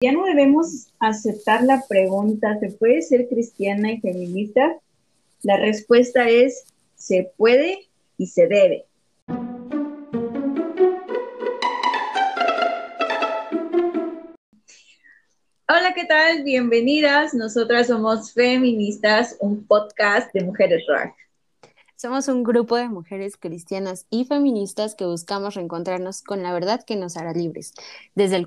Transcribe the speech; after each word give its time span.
Ya 0.00 0.12
no 0.12 0.22
debemos 0.26 0.92
aceptar 1.00 1.64
la 1.64 1.82
pregunta, 1.88 2.56
¿se 2.60 2.70
puede 2.70 3.02
ser 3.02 3.28
cristiana 3.28 3.90
y 3.90 4.00
feminista? 4.00 4.78
La 5.42 5.56
respuesta 5.56 6.28
es, 6.28 6.66
se 6.94 7.32
puede 7.36 7.88
y 8.16 8.28
se 8.28 8.46
debe. 8.46 8.86
Hola, 15.66 15.92
¿qué 15.96 16.04
tal? 16.04 16.44
Bienvenidas. 16.44 17.34
Nosotras 17.34 17.88
somos 17.88 18.32
Feministas, 18.32 19.36
un 19.40 19.66
podcast 19.66 20.32
de 20.32 20.44
mujeres 20.44 20.84
rock. 20.86 21.12
Somos 21.96 22.28
un 22.28 22.44
grupo 22.44 22.76
de 22.76 22.88
mujeres 22.88 23.36
cristianas 23.36 24.06
y 24.10 24.26
feministas 24.26 24.94
que 24.94 25.06
buscamos 25.06 25.56
reencontrarnos 25.56 26.22
con 26.22 26.44
la 26.44 26.52
verdad 26.52 26.84
que 26.84 26.94
nos 26.94 27.16
hará 27.16 27.32
libres, 27.32 27.74
desde 28.14 28.36
el, 28.36 28.46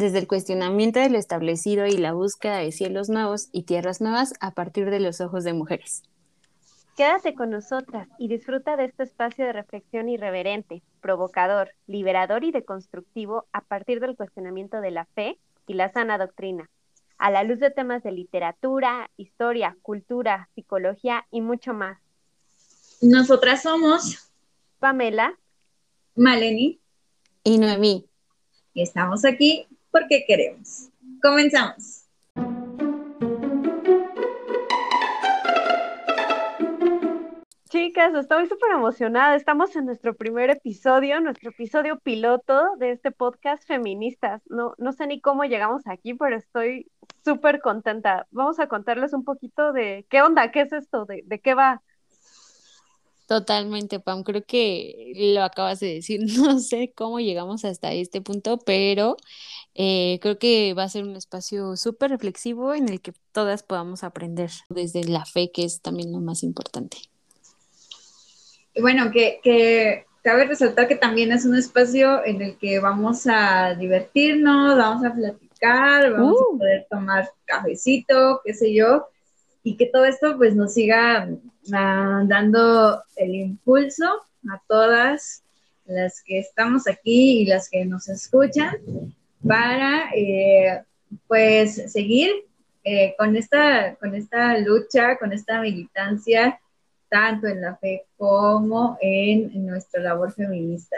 desde 0.00 0.18
el 0.18 0.26
cuestionamiento 0.26 0.98
de 0.98 1.10
lo 1.10 1.18
establecido 1.18 1.86
y 1.86 1.92
la 1.92 2.12
búsqueda 2.14 2.56
de 2.56 2.72
cielos 2.72 3.08
nuevos 3.08 3.48
y 3.52 3.62
tierras 3.64 4.00
nuevas 4.00 4.32
a 4.40 4.52
partir 4.52 4.90
de 4.90 4.98
los 4.98 5.20
ojos 5.20 5.44
de 5.44 5.52
mujeres. 5.52 6.02
Quédate 6.96 7.34
con 7.34 7.50
nosotras 7.50 8.08
y 8.18 8.28
disfruta 8.28 8.76
de 8.76 8.86
este 8.86 9.04
espacio 9.04 9.44
de 9.44 9.52
reflexión 9.52 10.08
irreverente, 10.08 10.82
provocador, 11.00 11.70
liberador 11.86 12.44
y 12.44 12.50
deconstructivo 12.50 13.46
a 13.52 13.60
partir 13.60 14.00
del 14.00 14.16
cuestionamiento 14.16 14.80
de 14.80 14.90
la 14.90 15.04
fe 15.04 15.38
y 15.66 15.74
la 15.74 15.92
sana 15.92 16.18
doctrina, 16.18 16.68
a 17.18 17.30
la 17.30 17.44
luz 17.44 17.58
de 17.58 17.70
temas 17.70 18.02
de 18.02 18.12
literatura, 18.12 19.10
historia, 19.16 19.76
cultura, 19.82 20.48
psicología 20.54 21.26
y 21.30 21.42
mucho 21.42 21.74
más. 21.74 21.98
Nosotras 23.02 23.62
somos 23.62 24.30
Pamela, 24.78 25.38
Maleni 26.16 26.80
y 27.44 27.58
Noemí. 27.58 28.06
Y 28.72 28.82
estamos 28.82 29.24
aquí 29.24 29.66
porque 29.90 30.24
queremos. 30.26 30.88
Comenzamos. 31.22 32.06
Chicas, 37.70 38.12
estoy 38.14 38.48
súper 38.48 38.72
emocionada. 38.72 39.36
Estamos 39.36 39.76
en 39.76 39.86
nuestro 39.86 40.16
primer 40.16 40.50
episodio, 40.50 41.20
nuestro 41.20 41.50
episodio 41.50 42.00
piloto 42.00 42.74
de 42.78 42.90
este 42.90 43.12
podcast 43.12 43.64
Feministas. 43.64 44.42
No, 44.46 44.74
no 44.78 44.92
sé 44.92 45.06
ni 45.06 45.20
cómo 45.20 45.44
llegamos 45.44 45.86
aquí, 45.86 46.14
pero 46.14 46.36
estoy 46.36 46.90
súper 47.24 47.60
contenta. 47.60 48.26
Vamos 48.32 48.58
a 48.58 48.66
contarles 48.66 49.12
un 49.12 49.24
poquito 49.24 49.72
de 49.72 50.04
qué 50.10 50.20
onda, 50.20 50.50
qué 50.50 50.62
es 50.62 50.72
esto, 50.72 51.04
de, 51.04 51.22
de 51.24 51.38
qué 51.38 51.54
va. 51.54 51.80
Totalmente, 53.30 54.00
Pam. 54.00 54.24
Creo 54.24 54.42
que 54.44 55.12
lo 55.14 55.44
acabas 55.44 55.78
de 55.78 55.94
decir. 55.94 56.20
No 56.36 56.58
sé 56.58 56.92
cómo 56.92 57.20
llegamos 57.20 57.64
hasta 57.64 57.92
este 57.92 58.20
punto, 58.20 58.58
pero 58.58 59.16
eh, 59.76 60.18
creo 60.20 60.36
que 60.40 60.74
va 60.74 60.82
a 60.82 60.88
ser 60.88 61.04
un 61.04 61.14
espacio 61.14 61.76
súper 61.76 62.10
reflexivo 62.10 62.74
en 62.74 62.88
el 62.88 63.00
que 63.00 63.12
todas 63.30 63.62
podamos 63.62 64.02
aprender 64.02 64.50
desde 64.68 65.04
la 65.04 65.24
fe, 65.26 65.52
que 65.52 65.62
es 65.62 65.80
también 65.80 66.10
lo 66.10 66.18
más 66.18 66.42
importante. 66.42 66.96
Y 68.74 68.80
bueno, 68.80 69.12
que, 69.12 69.38
que 69.44 70.06
cabe 70.24 70.46
resaltar 70.46 70.88
que 70.88 70.96
también 70.96 71.30
es 71.30 71.44
un 71.44 71.54
espacio 71.54 72.24
en 72.24 72.42
el 72.42 72.58
que 72.58 72.80
vamos 72.80 73.28
a 73.28 73.76
divertirnos, 73.76 74.76
vamos 74.76 75.04
a 75.04 75.14
platicar, 75.14 76.10
vamos 76.10 76.36
a 76.36 76.54
uh. 76.54 76.58
poder 76.58 76.88
tomar 76.90 77.30
cafecito, 77.44 78.40
qué 78.44 78.54
sé 78.54 78.74
yo, 78.74 79.06
y 79.62 79.76
que 79.76 79.86
todo 79.86 80.04
esto 80.04 80.36
pues 80.36 80.54
nos 80.56 80.74
siga 80.74 81.28
dando 81.64 83.02
el 83.16 83.34
impulso 83.34 84.06
a 84.50 84.62
todas 84.66 85.42
las 85.84 86.22
que 86.22 86.38
estamos 86.38 86.86
aquí 86.88 87.40
y 87.40 87.46
las 87.46 87.68
que 87.68 87.84
nos 87.84 88.08
escuchan 88.08 88.76
para 89.46 90.10
eh, 90.14 90.82
pues 91.26 91.92
seguir 91.92 92.30
eh, 92.84 93.14
con, 93.18 93.36
esta, 93.36 93.96
con 93.96 94.14
esta 94.14 94.56
lucha, 94.58 95.18
con 95.18 95.32
esta 95.32 95.60
militancia, 95.60 96.60
tanto 97.08 97.46
en 97.46 97.60
la 97.60 97.76
fe 97.76 98.06
como 98.16 98.96
en, 99.00 99.50
en 99.52 99.66
nuestra 99.66 100.00
labor 100.00 100.32
feminista. 100.32 100.96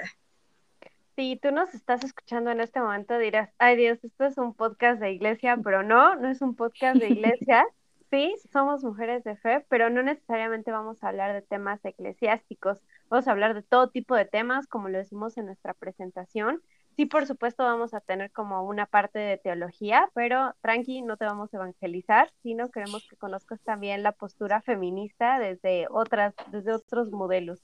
Si 1.16 1.36
tú 1.36 1.50
nos 1.50 1.74
estás 1.74 2.04
escuchando 2.04 2.50
en 2.50 2.60
este 2.60 2.80
momento, 2.80 3.18
dirás, 3.18 3.50
ay 3.58 3.76
Dios, 3.76 4.02
esto 4.02 4.24
es 4.24 4.38
un 4.38 4.54
podcast 4.54 5.00
de 5.00 5.12
iglesia, 5.12 5.58
pero 5.62 5.82
no, 5.82 6.14
no 6.16 6.28
es 6.28 6.40
un 6.40 6.54
podcast 6.54 6.98
de 6.98 7.08
iglesia. 7.10 7.64
Sí, 8.12 8.34
somos 8.52 8.84
mujeres 8.84 9.24
de 9.24 9.36
fe, 9.36 9.64
pero 9.70 9.88
no 9.88 10.02
necesariamente 10.02 10.70
vamos 10.70 11.02
a 11.02 11.08
hablar 11.08 11.32
de 11.32 11.40
temas 11.40 11.82
eclesiásticos. 11.82 12.76
Vamos 13.08 13.26
a 13.26 13.30
hablar 13.30 13.54
de 13.54 13.62
todo 13.62 13.88
tipo 13.88 14.14
de 14.14 14.26
temas, 14.26 14.66
como 14.66 14.90
lo 14.90 14.98
decimos 14.98 15.38
en 15.38 15.46
nuestra 15.46 15.72
presentación. 15.72 16.60
Sí, 16.94 17.06
por 17.06 17.26
supuesto, 17.26 17.64
vamos 17.64 17.94
a 17.94 18.00
tener 18.00 18.30
como 18.30 18.64
una 18.64 18.84
parte 18.84 19.18
de 19.18 19.38
teología, 19.38 20.10
pero 20.12 20.54
tranqui, 20.60 21.00
no 21.00 21.16
te 21.16 21.24
vamos 21.24 21.54
a 21.54 21.56
evangelizar, 21.56 22.30
sino 22.42 22.70
queremos 22.70 23.02
que 23.08 23.16
conozcas 23.16 23.62
también 23.62 24.02
la 24.02 24.12
postura 24.12 24.60
feminista 24.60 25.38
desde 25.38 25.86
otras, 25.88 26.34
desde 26.50 26.74
otros 26.74 27.10
modelos. 27.12 27.62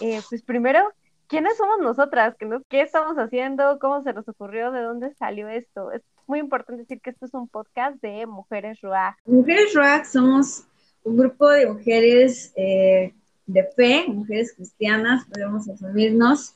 Eh, 0.00 0.20
pues 0.28 0.44
primero, 0.44 0.88
¿quiénes 1.30 1.56
somos 1.56 1.78
nosotras? 1.80 2.34
¿Qué, 2.68 2.82
estamos 2.82 3.16
haciendo? 3.16 3.78
¿Cómo 3.78 4.02
se 4.02 4.12
nos 4.12 4.28
ocurrió? 4.28 4.72
¿De 4.72 4.82
dónde 4.82 5.14
salió 5.14 5.48
esto? 5.48 5.90
muy 6.26 6.38
importante 6.38 6.82
decir 6.82 7.00
que 7.00 7.10
esto 7.10 7.26
es 7.26 7.34
un 7.34 7.48
podcast 7.48 8.00
de 8.02 8.24
Mujeres 8.26 8.80
Ruach. 8.82 9.16
Mujeres 9.24 9.74
Ruach 9.74 10.04
somos 10.04 10.64
un 11.02 11.16
grupo 11.16 11.48
de 11.48 11.66
mujeres 11.66 12.52
eh, 12.56 13.12
de 13.46 13.64
fe, 13.76 14.04
mujeres 14.06 14.52
cristianas, 14.54 15.24
podemos 15.26 15.68
asumirnos, 15.68 16.54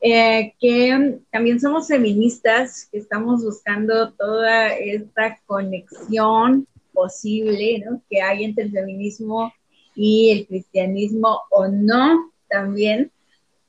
eh, 0.00 0.54
que 0.58 1.20
también 1.30 1.60
somos 1.60 1.86
feministas, 1.86 2.88
que 2.90 2.98
estamos 2.98 3.44
buscando 3.44 4.12
toda 4.14 4.74
esta 4.74 5.38
conexión 5.46 6.66
posible 6.92 7.84
¿no? 7.86 8.02
que 8.10 8.20
hay 8.20 8.44
entre 8.44 8.64
el 8.64 8.72
feminismo 8.72 9.52
y 9.94 10.30
el 10.30 10.46
cristianismo 10.46 11.40
o 11.50 11.68
no 11.68 12.32
también 12.48 13.12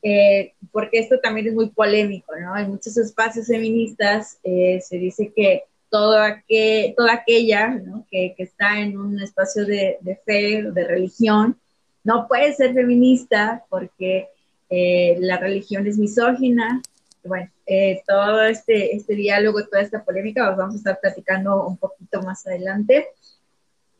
eh, 0.07 0.53
porque 0.71 0.99
esto 0.99 1.19
también 1.19 1.47
es 1.47 1.55
muy 1.55 1.71
polémico, 1.71 2.31
¿no? 2.39 2.55
En 2.55 2.69
muchos 2.69 2.95
espacios 2.95 3.47
feministas 3.47 4.37
eh, 4.43 4.79
se 4.79 4.99
dice 4.99 5.33
que 5.35 5.63
todo 5.89 6.19
aquel, 6.19 6.93
toda 6.95 7.13
aquella 7.13 7.69
¿no? 7.69 8.05
que, 8.11 8.35
que, 8.37 8.43
está 8.43 8.79
en 8.81 8.99
un 8.99 9.19
espacio 9.19 9.65
de, 9.65 9.97
de 10.01 10.15
fe, 10.17 10.61
de 10.61 10.83
religión, 10.83 11.59
no 12.03 12.27
puede 12.27 12.53
ser 12.53 12.75
feminista 12.75 13.65
porque 13.67 14.27
eh, 14.69 15.17
la 15.21 15.37
religión 15.37 15.87
es 15.87 15.97
misógina. 15.97 16.83
Bueno, 17.23 17.49
todo 18.05 18.43
este, 18.43 18.95
este 18.95 19.15
diálogo, 19.15 19.65
toda 19.65 19.81
esta 19.81 20.03
polémica, 20.03 20.51
os 20.51 20.57
vamos 20.57 20.75
a 20.75 20.77
estar 20.77 20.99
platicando 21.01 21.65
un 21.65 21.77
poquito 21.77 22.21
más 22.21 22.45
adelante 22.45 23.07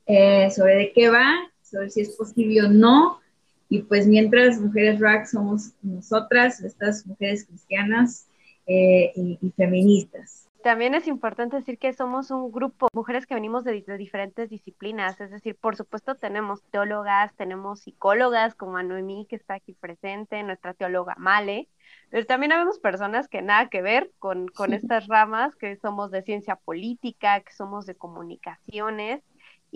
sobre 0.05 0.75
de 0.75 0.91
qué 0.94 1.09
va, 1.09 1.51
sobre 1.63 1.89
si 1.89 2.01
es 2.01 2.11
posible 2.11 2.61
o 2.61 2.67
no 2.67 3.25
y 3.69 3.81
pues 3.83 4.07
mientras 4.07 4.59
Mujeres 4.59 4.99
Rock 4.99 5.25
somos 5.25 5.73
nosotras, 5.81 6.61
estas 6.61 7.05
mujeres 7.05 7.45
cristianas 7.45 8.27
eh, 8.67 9.11
y, 9.15 9.51
feministas. 9.55 10.49
También 10.63 10.95
es 10.95 11.07
importante 11.07 11.57
decir 11.57 11.77
que 11.77 11.93
somos 11.93 12.31
un 12.31 12.51
grupo, 12.51 12.87
mujeres 12.93 13.27
que 13.27 13.35
venimos 13.35 13.63
de, 13.63 13.83
diferentes 13.97 14.49
disciplinas, 14.49 15.21
es 15.21 15.29
decir, 15.29 15.55
por 15.55 15.75
supuesto 15.75 16.15
tenemos 16.15 16.63
teólogas, 16.71 17.35
tenemos 17.35 17.81
psicólogas 17.81 18.55
como 18.55 18.77
a 18.77 18.83
Noemí 18.83 19.27
que 19.29 19.35
está 19.35 19.53
aquí 19.55 19.73
presente, 19.73 20.41
nuestra 20.41 20.73
teóloga 20.73 21.13
Male, 21.19 21.69
pero 22.09 22.25
también 22.25 22.51
habemos 22.51 22.79
personas 22.79 23.27
que 23.27 23.43
nada 23.43 23.69
que 23.69 23.83
ver 23.83 24.11
con, 24.17 24.47
con 24.47 24.73
estas 24.73 25.05
ramas, 25.05 25.55
que 25.55 25.75
somos 25.75 26.09
de 26.09 26.23
ciencia 26.23 26.55
política, 26.55 27.41
que 27.41 27.53
somos 27.53 27.85
de 27.85 27.93
comunicaciones, 27.93 29.21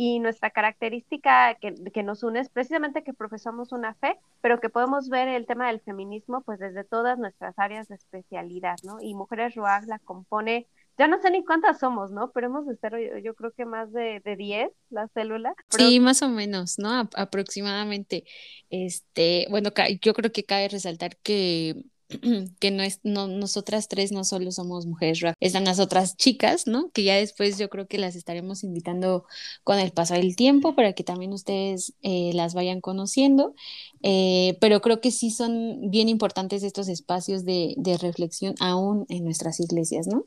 y 0.02 0.20
nuestra 0.20 0.50
característica 0.50 1.58
que, 1.60 1.74
que, 1.94 2.04
nos 2.04 2.24
une 2.24 2.40
es 2.40 2.48
precisamente 2.48 3.04
que 3.04 3.14
profesamos 3.14 3.74
una 3.74 3.96
fe, 3.96 4.18
pero 4.40 4.62
que 4.62 4.70
podemos 4.70 5.10
ver 5.10 5.28
el 5.28 5.46
tema 5.46 5.68
del 5.68 5.82
feminismo 5.82 6.40
pues 6.40 6.58
desde 6.58 6.86
todas 6.86 7.20
nuestras 7.20 7.60
áreas 7.60 7.90
de 7.90 7.96
especialidad, 7.96 8.78
¿no? 8.84 9.02
Y 9.02 9.14
Mujeres 9.14 9.56
Ruag 9.56 9.88
la 9.88 10.00
compone, 10.00 10.68
ya 10.98 11.10
no 11.10 11.22
sé 11.22 11.32
ni 11.32 11.44
cuántas 11.44 11.80
somos, 11.80 12.12
¿no? 12.12 12.32
Pero 12.32 12.48
hemos 12.48 12.66
de 12.66 12.76
estar 12.76 12.94
yo, 13.22 13.36
creo 13.36 13.52
que 13.52 13.66
más 13.66 13.92
de, 13.92 14.22
de 14.24 14.38
10 14.38 14.70
la 14.90 15.10
célula. 15.10 15.54
Sí, 15.68 16.00
más 16.00 16.22
o 16.22 16.30
menos, 16.30 16.80
¿no? 16.80 17.10
aproximadamente. 17.18 18.24
Este, 18.70 19.48
bueno, 19.50 19.72
yo 20.02 20.14
creo 20.14 20.32
que 20.32 20.46
cabe 20.46 20.70
resaltar 20.70 21.18
que 21.18 21.76
que 22.60 22.72
no 22.72 22.84
es, 22.84 23.00
no, 23.04 23.28
nosotras 23.28 23.88
tres 23.88 24.12
no 24.12 24.24
solo 24.24 24.52
somos 24.52 24.86
mujeres 24.86 25.22
están 25.40 25.66
las 25.66 25.80
otras 25.80 26.18
chicas, 26.18 26.66
¿no? 26.66 26.90
Que 26.92 27.04
ya 27.04 27.16
después 27.16 27.58
yo 27.58 27.70
creo 27.70 27.88
que 27.88 27.98
las 27.98 28.16
estaremos 28.16 28.64
invitando 28.64 29.26
con 29.64 29.80
el 29.80 29.92
paso 29.92 30.16
del 30.16 30.36
tiempo 30.36 30.76
para 30.76 30.94
que 30.94 31.04
también 31.04 31.34
ustedes 31.34 31.94
eh, 32.02 32.32
las 32.34 32.54
vayan 32.54 32.82
conociendo, 32.82 33.54
eh, 34.02 34.58
pero 34.60 34.82
creo 34.82 35.02
que 35.02 35.12
sí 35.12 35.30
son 35.32 35.92
bien 35.92 36.10
importantes 36.10 36.64
estos 36.64 36.88
espacios 36.88 37.46
de, 37.46 37.76
de, 37.78 37.98
reflexión 37.98 38.56
aún 38.60 39.06
en 39.10 39.24
nuestras 39.24 39.60
iglesias, 39.60 40.08
¿no? 40.08 40.26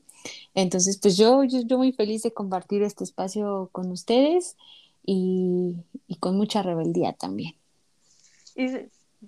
Entonces, 0.55 0.99
pues 0.99 1.17
yo, 1.17 1.45
yo, 1.45 1.79
muy 1.79 1.93
feliz 1.93 2.23
de 2.23 2.33
compartir 2.33 2.83
este 2.83 3.05
espacio 3.05 3.71
con 3.73 3.91
ustedes 3.91 4.57
y, 5.05 5.77
con 6.21 6.37
mucha 6.37 6.63
rebeldía 6.63 7.13
también. 7.13 7.55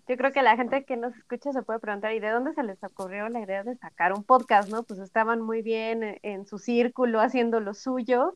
Yo 0.08 0.16
creo 0.16 0.32
que 0.32 0.42
la 0.42 0.56
gente 0.56 0.84
que 0.84 0.96
nos 0.96 1.14
escucha 1.16 1.52
se 1.52 1.62
puede 1.62 1.78
preguntar, 1.78 2.12
¿y 2.12 2.20
de 2.20 2.30
dónde 2.30 2.52
se 2.52 2.64
les 2.64 2.82
ocurrió 2.82 3.28
la 3.28 3.40
idea 3.40 3.62
de 3.62 3.76
sacar 3.76 4.12
un 4.12 4.24
podcast, 4.24 4.68
no? 4.68 4.82
Pues 4.82 4.98
estaban 4.98 5.40
muy 5.40 5.62
bien 5.62 6.02
e, 6.02 6.18
en 6.22 6.46
su 6.46 6.58
círculo 6.58 7.20
haciendo 7.20 7.60
lo 7.60 7.74
suyo, 7.74 8.34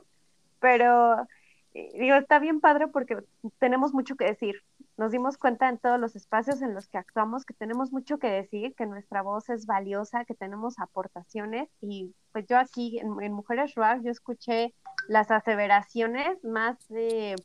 pero 0.60 1.26
eh, 1.75 1.90
digo, 1.99 2.14
está 2.14 2.38
bien 2.38 2.60
padre 2.60 2.87
porque 2.88 3.19
tenemos 3.58 3.93
mucho 3.93 4.16
que 4.16 4.25
decir. 4.25 4.62
Nos 4.96 5.12
dimos 5.12 5.37
cuenta 5.37 5.69
en 5.69 5.78
todos 5.78 5.99
los 5.99 6.16
espacios 6.16 6.62
en 6.62 6.75
los 6.75 6.88
que 6.88 6.99
actuamos 6.99 7.44
que 7.44 7.55
tenemos 7.55 7.93
mucho 7.93 8.19
que 8.19 8.28
decir, 8.28 8.75
que 8.75 8.87
nuestra 8.87 9.22
voz 9.22 9.49
es 9.49 9.66
valiosa, 9.66 10.25
que 10.25 10.34
tenemos 10.34 10.78
aportaciones 10.78 11.69
y 11.81 12.14
pues 12.32 12.46
yo 12.46 12.58
aquí 12.58 12.99
en, 12.99 13.32
Mujeres 13.32 13.75
Rock 13.75 14.02
yo 14.02 14.11
escuché 14.11 14.75
las 15.08 15.31
aseveraciones 15.31 16.43
más 16.44 16.76
de 16.88 17.37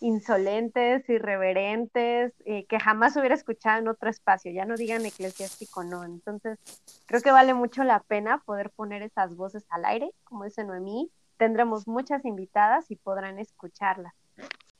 insolentes, 0.00 1.08
irreverentes, 1.08 2.32
eh, 2.44 2.64
que 2.66 2.78
jamás 2.78 3.16
hubiera 3.16 3.34
escuchado 3.34 3.80
en 3.80 3.88
otro 3.88 4.10
espacio, 4.10 4.52
ya 4.52 4.64
no 4.64 4.76
digan 4.76 5.04
eclesiástico, 5.04 5.84
no. 5.84 6.04
Entonces, 6.04 6.58
creo 7.06 7.20
que 7.20 7.32
vale 7.32 7.54
mucho 7.54 7.84
la 7.84 8.00
pena 8.00 8.42
poder 8.44 8.70
poner 8.70 9.02
esas 9.02 9.36
voces 9.36 9.64
al 9.70 9.84
aire, 9.84 10.10
como 10.24 10.44
dice 10.44 10.64
Noemí. 10.64 11.10
Tendremos 11.36 11.86
muchas 11.86 12.24
invitadas 12.24 12.90
y 12.90 12.96
podrán 12.96 13.38
escucharlas. 13.38 14.14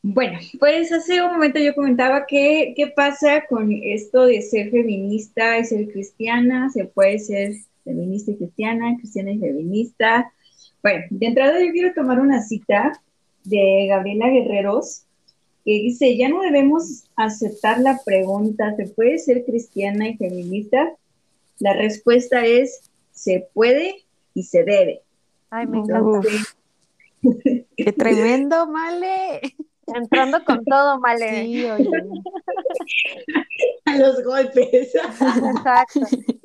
Bueno, 0.03 0.39
pues 0.61 0.93
hace 0.93 1.21
un 1.23 1.33
momento 1.33 1.59
yo 1.59 1.75
comentaba 1.75 2.25
que 2.27 2.73
qué 2.77 2.87
pasa 2.87 3.45
con 3.49 3.73
esto 3.73 4.27
de 4.27 4.43
ser 4.43 4.71
feminista 4.71 5.59
y 5.59 5.65
ser 5.65 5.89
cristiana, 5.89 6.71
se 6.71 6.85
puede 6.85 7.19
ser 7.19 7.53
feminista 7.85 8.31
y 8.31 8.37
cristiana, 8.37 8.97
cristiana 8.97 9.33
y 9.33 9.39
feminista. 9.39 10.33
Bueno, 10.83 11.05
de 11.11 11.27
entrada 11.27 11.59
yo 11.65 11.73
quiero 11.73 11.93
tomar 11.95 12.21
una 12.21 12.41
cita 12.43 12.93
de 13.45 13.87
Gabriela 13.89 14.29
Guerreros, 14.29 15.05
que 15.65 15.73
dice, 15.73 16.17
ya 16.17 16.29
no 16.29 16.41
debemos 16.41 17.05
aceptar 17.17 17.81
la 17.81 18.01
pregunta, 18.05 18.75
¿se 18.77 18.87
puede 18.87 19.19
ser 19.19 19.45
cristiana 19.45 20.09
y 20.09 20.17
feminista? 20.17 20.95
La 21.59 21.73
respuesta 21.75 22.45
es, 22.47 22.91
se 23.13 23.49
puede 23.53 24.05
y 24.35 24.45
se 24.45 24.65
debe. 24.65 25.03
Ay, 25.51 25.67
me 25.67 25.79
encanta. 25.79 26.29
Qué 27.77 27.93
tremendo, 27.93 28.67
Male. 28.67 29.41
Entrando 29.87 30.45
con 30.45 30.65
todo, 30.65 31.01
Male. 31.01 31.45
Sí, 31.45 31.65
oye. 31.65 31.89
A 33.87 33.99
los 33.99 34.23
golpes. 34.23 34.95
Exacto. 34.95 36.01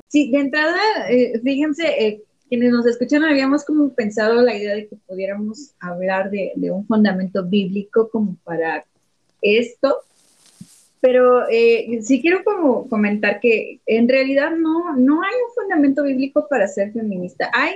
Sí, 0.08 0.32
de 0.32 0.40
entrada, 0.40 0.80
eh, 1.10 1.40
fíjense, 1.44 1.88
eh, 1.88 2.24
quienes 2.50 2.72
nos 2.72 2.86
escuchan 2.86 3.24
habíamos 3.24 3.66
como 3.66 3.90
pensado 3.94 4.42
la 4.42 4.56
idea 4.56 4.76
de 4.76 4.88
que 4.88 4.96
pudiéramos 5.08 5.74
hablar 5.80 6.30
de, 6.30 6.54
de 6.56 6.72
un 6.72 6.86
fundamento 6.86 7.44
bíblico 7.44 8.10
como 8.10 8.36
para 8.44 8.86
esto, 9.44 9.98
pero 11.04 11.50
eh, 11.50 12.00
sí 12.02 12.22
quiero 12.22 12.46
como 12.46 12.88
comentar 12.88 13.42
que 13.42 13.82
en 13.86 14.08
realidad 14.08 14.52
no, 14.52 14.96
no 14.96 15.22
hay 15.22 15.34
un 15.46 15.54
fundamento 15.54 16.02
bíblico 16.02 16.48
para 16.50 16.66
ser 16.66 16.94
feminista. 16.94 17.52
Hay 17.54 17.74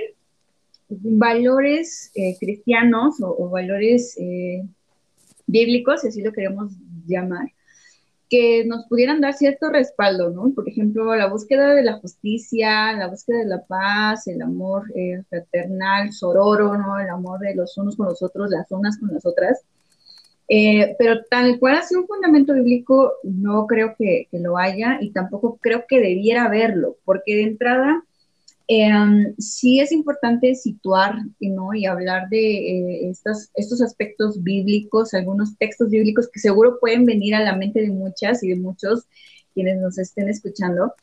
valores 0.88 2.10
eh, 2.14 2.38
cristianos 2.40 3.16
o, 3.20 3.50
valores 3.50 4.16
eh, 4.18 4.66
bíblicos, 5.46 6.00
si 6.00 6.08
así 6.08 6.22
lo 6.22 6.32
queremos 6.32 6.72
llamar, 7.06 7.52
que 8.30 8.64
nos 8.64 8.86
pudieran 8.86 9.20
dar 9.20 9.34
cierto 9.34 9.68
respaldo, 9.68 10.30
¿no? 10.30 10.50
Por 10.54 10.66
ejemplo, 10.66 11.14
la 11.14 11.28
búsqueda 11.28 11.74
de 11.74 11.82
la 11.82 11.98
justicia, 11.98 12.94
la 12.94 13.08
búsqueda 13.08 13.40
de 13.40 13.46
la 13.46 13.62
paz, 13.62 14.26
el 14.26 14.40
amor 14.40 14.84
fraternal, 15.28 16.14
sororo, 16.14 16.78
¿no? 16.78 16.98
El 16.98 17.10
amor 17.10 17.40
de 17.40 17.54
los 17.54 17.76
unos 17.76 17.94
con 17.94 18.06
los 18.06 18.22
otros, 18.22 18.48
las 18.48 18.70
unas 18.70 18.98
con 18.98 19.12
las 19.12 19.26
otras. 19.26 19.60
Eh, 20.50 20.96
pero 20.98 21.24
tal 21.30 21.58
cual 21.58 21.76
así 21.76 21.94
un 21.94 22.06
fundamento 22.06 22.54
bíblico 22.54 23.12
no 23.22 23.66
creo 23.66 23.94
que, 23.98 24.28
lo 24.32 24.56
haya 24.56 24.98
y 25.00 25.10
tampoco 25.10 25.58
creo 25.60 25.84
que 25.86 26.00
debiera 26.00 26.44
haberlo, 26.44 26.96
porque 27.04 27.36
de 27.36 27.42
entrada 27.42 28.02
em, 28.66 29.34
sí 29.38 29.80
es 29.80 29.92
importante 29.92 30.54
situar 30.54 31.16
¿no? 31.40 31.74
y 31.74 31.84
hablar 31.86 32.28
de 32.30 32.38
eh, 32.38 33.10
estos, 33.10 33.50
estos 33.54 33.82
aspectos 33.82 34.42
bíblicos, 34.42 35.12
algunos 35.12 35.56
textos 35.58 35.90
bíblicos 35.90 36.28
que 36.32 36.40
seguro 36.40 36.78
pueden 36.80 37.04
venir 37.04 37.34
a 37.34 37.40
la 37.40 37.56
mente 37.56 37.82
de 37.82 37.90
muchas 37.90 38.42
y 38.42 38.48
de 38.48 38.56
muchos 38.56 39.04
quienes 39.54 39.78
nos 39.80 39.98
estén 39.98 40.28
escuchando, 40.28 40.94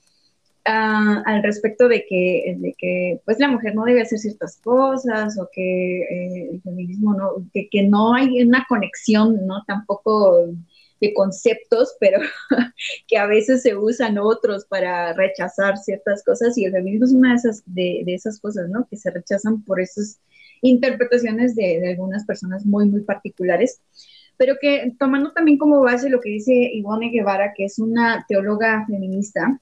al 0.66 1.44
respecto 1.44 1.88
de 1.88 2.06
que, 2.08 2.56
de 2.58 2.74
que 2.78 3.22
pues 3.24 3.40
la 3.40 3.48
mujer 3.48 3.76
no 3.76 3.84
debe 3.86 4.02
hacer 4.02 4.18
ciertas 4.18 4.58
cosas 4.64 5.38
o 5.40 5.48
que 5.52 6.02
eh, 6.02 6.50
el 6.54 6.62
feminismo 6.62 7.14
no, 7.14 7.48
que, 7.54 7.70
que, 7.70 7.84
no 7.84 8.16
hay 8.16 8.42
una 8.44 8.66
conexión, 8.68 9.46
¿no? 9.46 9.64
Tampoco 9.68 10.48
de 11.00 11.14
conceptos, 11.14 11.96
pero 12.00 12.20
que 13.08 13.18
a 13.18 13.28
veces 13.28 13.62
se 13.62 13.76
usan 13.76 14.18
otros 14.18 14.66
para 14.66 15.14
rechazar 15.14 15.78
ciertas 15.78 16.24
cosas 16.24 16.58
y 16.58 16.66
el 16.66 16.72
feminismo 16.72 17.06
es 17.06 17.14
una 17.14 17.30
de 17.32 17.36
esas, 17.36 17.64
de, 17.68 18.02
de 18.06 18.14
esas 18.16 18.40
cosas, 18.40 18.68
¿no? 18.70 18.88
Que 18.90 18.98
se 18.98 19.12
rechazan 19.12 19.64
por 19.64 19.80
esas 19.80 20.20
interpretaciones 20.62 21.56
de, 21.56 21.80
de 21.80 21.92
algunas 21.92 22.26
personas 22.26 22.66
muy, 22.66 22.88
muy 22.88 23.02
particulares 23.02 23.82
pero 24.38 24.56
que 24.60 24.94
tomando 25.00 25.32
también 25.32 25.58
como 25.58 25.80
base 25.80 26.10
lo 26.10 26.20
que 26.20 26.30
dice 26.30 26.52
Ivone 26.52 27.10
Guevara, 27.10 27.54
que 27.56 27.64
es 27.64 27.80
una 27.80 28.26
teóloga 28.28 28.86
feminista, 28.86 29.62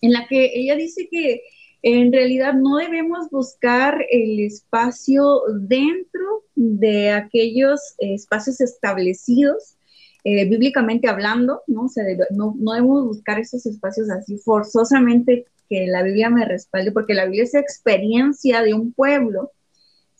en 0.00 0.12
la 0.12 0.26
que 0.26 0.52
ella 0.54 0.76
dice 0.76 1.08
que 1.10 1.42
en 1.82 2.12
realidad 2.12 2.54
no 2.54 2.76
debemos 2.76 3.30
buscar 3.30 4.04
el 4.10 4.40
espacio 4.40 5.42
dentro 5.60 6.44
de 6.54 7.10
aquellos 7.10 7.80
espacios 7.98 8.60
establecidos, 8.60 9.76
eh, 10.24 10.48
bíblicamente 10.48 11.08
hablando, 11.08 11.62
¿no? 11.66 11.86
no, 12.30 12.54
no 12.58 12.72
debemos 12.72 13.04
buscar 13.04 13.38
esos 13.38 13.64
espacios 13.66 14.10
así 14.10 14.38
forzosamente 14.38 15.46
que 15.68 15.86
la 15.86 16.02
Biblia 16.02 16.30
me 16.30 16.44
respalde, 16.44 16.92
porque 16.92 17.14
la 17.14 17.24
Biblia 17.24 17.44
es 17.44 17.54
experiencia 17.54 18.62
de 18.62 18.74
un 18.74 18.92
pueblo 18.92 19.52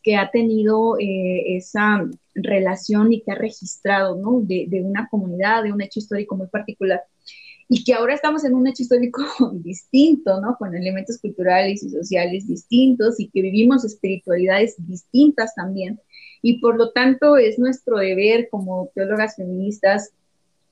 que 0.03 0.17
ha 0.17 0.31
tenido 0.31 0.99
eh, 1.01 1.57
esa 1.57 2.09
relación 2.35 3.13
y 3.13 3.23
que 3.23 3.33
ha 3.33 3.35
registrado, 3.35 4.15
¿no? 4.15 4.41
De, 4.41 4.69
una 4.85 5.09
comunidad, 5.09 5.65
de 5.65 5.73
un 5.73 5.83
hecho 5.83 5.99
histórico 5.99 6.37
muy 6.37 6.47
particular 6.47 7.03
y 7.69 7.83
que 7.83 7.95
ahora 7.95 8.15
estamos 8.15 8.45
en 8.45 8.55
un 8.55 8.67
hecho 8.67 8.83
histórico 8.83 9.23
distinto, 9.55 10.41
¿no? 10.41 10.57
Con 10.57 10.75
elementos 10.75 11.19
culturales 11.19 11.83
y 11.83 11.91
sociales 11.91 12.47
distintos 12.47 13.19
y 13.19 13.29
que 13.29 13.43
vivimos 13.43 13.85
espiritualidades 13.85 14.77
distintas 14.79 15.55
también. 15.55 16.01
Y 16.43 16.61
por 16.61 16.77
lo 16.77 16.93
tanto 16.93 17.37
es 17.37 17.59
nuestro 17.59 17.99
deber 17.99 18.49
como 18.51 18.91
teólogas 18.95 19.37
feministas, 19.37 20.11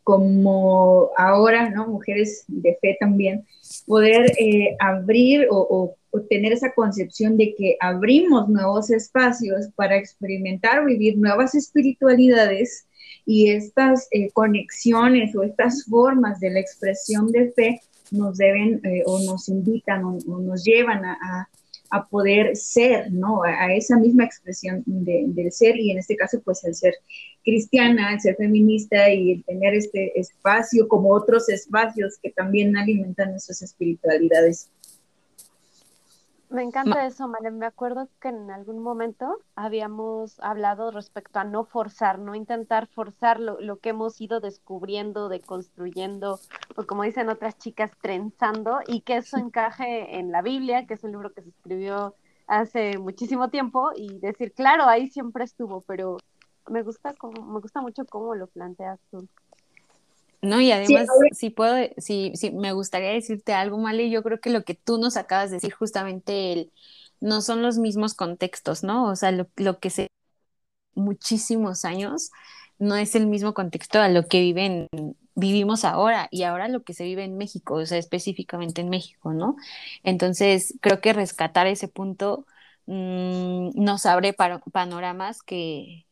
como 0.04 1.10
ahora, 1.16 1.70
¿no? 1.70 1.88
Mujeres 1.88 2.44
de 2.46 2.76
fe 2.80 2.96
también, 3.00 3.44
poder 3.86 4.32
eh, 4.38 4.76
abrir 4.78 5.48
o, 5.50 5.96
o 6.10 6.20
tener 6.28 6.52
esa 6.52 6.72
concepción 6.74 7.36
de 7.36 7.54
que 7.56 7.76
abrimos 7.80 8.48
nuevos 8.48 8.90
espacios 8.90 9.66
para 9.74 9.96
experimentar 9.96 10.84
vivir 10.84 11.18
nuevas 11.18 11.56
espiritualidades 11.56 12.86
y 13.26 13.50
estas 13.50 14.06
eh, 14.10 14.30
conexiones 14.32 15.34
o 15.34 15.42
estas 15.42 15.84
formas 15.84 16.40
de 16.40 16.50
la 16.50 16.60
expresión 16.60 17.30
de 17.32 17.50
fe 17.52 17.80
nos 18.10 18.36
deben 18.36 18.80
eh, 18.84 19.02
o 19.06 19.18
nos 19.20 19.48
invitan 19.48 20.04
o, 20.04 20.18
nos 20.40 20.64
llevan 20.64 21.04
a, 21.04 21.48
a, 21.90 22.08
poder 22.08 22.54
ser, 22.56 23.10
¿no? 23.12 23.42
A, 23.42 23.72
esa 23.74 23.96
misma 23.96 24.24
expresión 24.24 24.82
del 24.86 25.52
ser 25.52 25.76
y 25.76 25.90
en 25.90 25.98
este 25.98 26.16
caso 26.16 26.40
pues 26.44 26.64
el 26.64 26.74
ser 26.74 26.94
cristiana, 27.44 28.12
el 28.12 28.20
ser 28.20 28.36
feminista 28.36 29.10
y 29.10 29.32
el 29.32 29.44
tener 29.44 29.74
este 29.74 30.18
espacio 30.18 30.86
como 30.88 31.10
otros 31.10 31.48
espacios 31.48 32.18
que 32.22 32.30
también 32.30 32.76
alimentan 32.76 33.30
nuestras 33.30 33.62
espiritualidades. 33.62 34.70
Me 36.54 36.62
encanta 36.62 37.04
eso, 37.04 37.26
Malen. 37.26 37.58
Me 37.58 37.66
acuerdo 37.66 38.08
que 38.20 38.28
en 38.28 38.48
algún 38.48 38.80
momento 38.80 39.38
habíamos 39.56 40.38
hablado 40.38 40.92
respecto 40.92 41.40
a 41.40 41.44
no 41.44 41.64
forzar, 41.64 42.20
no 42.20 42.36
intentar 42.36 42.86
forzar 42.86 43.40
lo, 43.40 43.60
lo, 43.60 43.80
que 43.80 43.88
hemos 43.88 44.20
ido 44.20 44.38
descubriendo, 44.38 45.28
deconstruyendo, 45.28 46.38
o 46.76 46.86
como 46.86 47.02
dicen 47.02 47.28
otras 47.28 47.58
chicas, 47.58 47.90
trenzando, 48.00 48.78
y 48.86 49.00
que 49.00 49.16
eso 49.16 49.36
encaje 49.38 50.16
en 50.20 50.30
la 50.30 50.42
Biblia, 50.42 50.86
que 50.86 50.94
es 50.94 51.02
un 51.02 51.10
libro 51.10 51.34
que 51.34 51.42
se 51.42 51.48
escribió 51.48 52.14
hace 52.46 52.98
muchísimo 52.98 53.50
tiempo, 53.50 53.90
y 53.96 54.20
decir, 54.20 54.52
claro, 54.52 54.84
ahí 54.84 55.08
siempre 55.08 55.42
estuvo, 55.42 55.80
pero 55.80 56.18
me 56.68 56.84
gusta, 56.84 57.14
como, 57.14 57.42
me 57.52 57.58
gusta 57.58 57.80
mucho 57.80 58.04
cómo 58.06 58.36
lo 58.36 58.46
planteas 58.46 59.00
tú. 59.10 59.28
No, 60.44 60.60
y 60.60 60.72
además, 60.72 61.06
si 61.32 61.50
puedo, 61.50 61.76
si, 61.98 62.32
si 62.34 62.50
me 62.50 62.72
gustaría 62.72 63.10
decirte 63.10 63.54
algo, 63.54 63.78
Mali, 63.78 64.10
yo 64.10 64.22
creo 64.22 64.40
que 64.40 64.50
lo 64.50 64.64
que 64.64 64.74
tú 64.74 64.98
nos 64.98 65.16
acabas 65.16 65.50
de 65.50 65.56
decir, 65.56 65.72
justamente 65.72 66.52
el, 66.52 66.72
no 67.20 67.40
son 67.40 67.62
los 67.62 67.78
mismos 67.78 68.14
contextos, 68.14 68.82
¿no? 68.84 69.08
O 69.10 69.16
sea, 69.16 69.30
lo, 69.32 69.48
lo 69.56 69.78
que 69.80 69.90
se 69.90 70.08
muchísimos 70.94 71.84
años 71.84 72.30
no 72.78 72.96
es 72.96 73.14
el 73.14 73.26
mismo 73.26 73.54
contexto 73.54 74.00
a 74.00 74.08
lo 74.08 74.26
que 74.28 74.40
viven, 74.40 74.88
vivimos 75.34 75.84
ahora 75.84 76.28
y 76.30 76.42
ahora 76.44 76.68
lo 76.68 76.82
que 76.84 76.94
se 76.94 77.04
vive 77.04 77.24
en 77.24 77.36
México, 77.38 77.74
o 77.74 77.86
sea, 77.86 77.98
específicamente 77.98 78.80
en 78.80 78.90
México, 78.90 79.32
¿no? 79.32 79.56
Entonces, 80.02 80.74
creo 80.80 81.00
que 81.00 81.12
rescatar 81.12 81.66
ese 81.66 81.88
punto 81.88 82.46
mmm, 82.86 83.70
nos 83.74 84.06
abre 84.06 84.34
panoramas 84.34 85.42
que, 85.42 86.03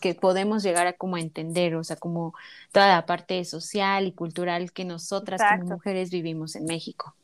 que, 0.00 0.14
podemos 0.14 0.62
llegar 0.62 0.86
a 0.86 0.92
como 0.92 1.16
entender, 1.16 1.74
o 1.76 1.84
sea, 1.84 1.96
como 1.96 2.34
toda 2.72 2.88
la 2.88 3.06
parte 3.06 3.44
social 3.44 4.06
y 4.06 4.12
cultural 4.12 4.72
que 4.72 4.84
nosotras 4.84 5.40
como 5.58 5.74
mujeres 5.74 6.10
vivimos 6.10 6.56
en 6.56 6.66
México. 6.66 7.14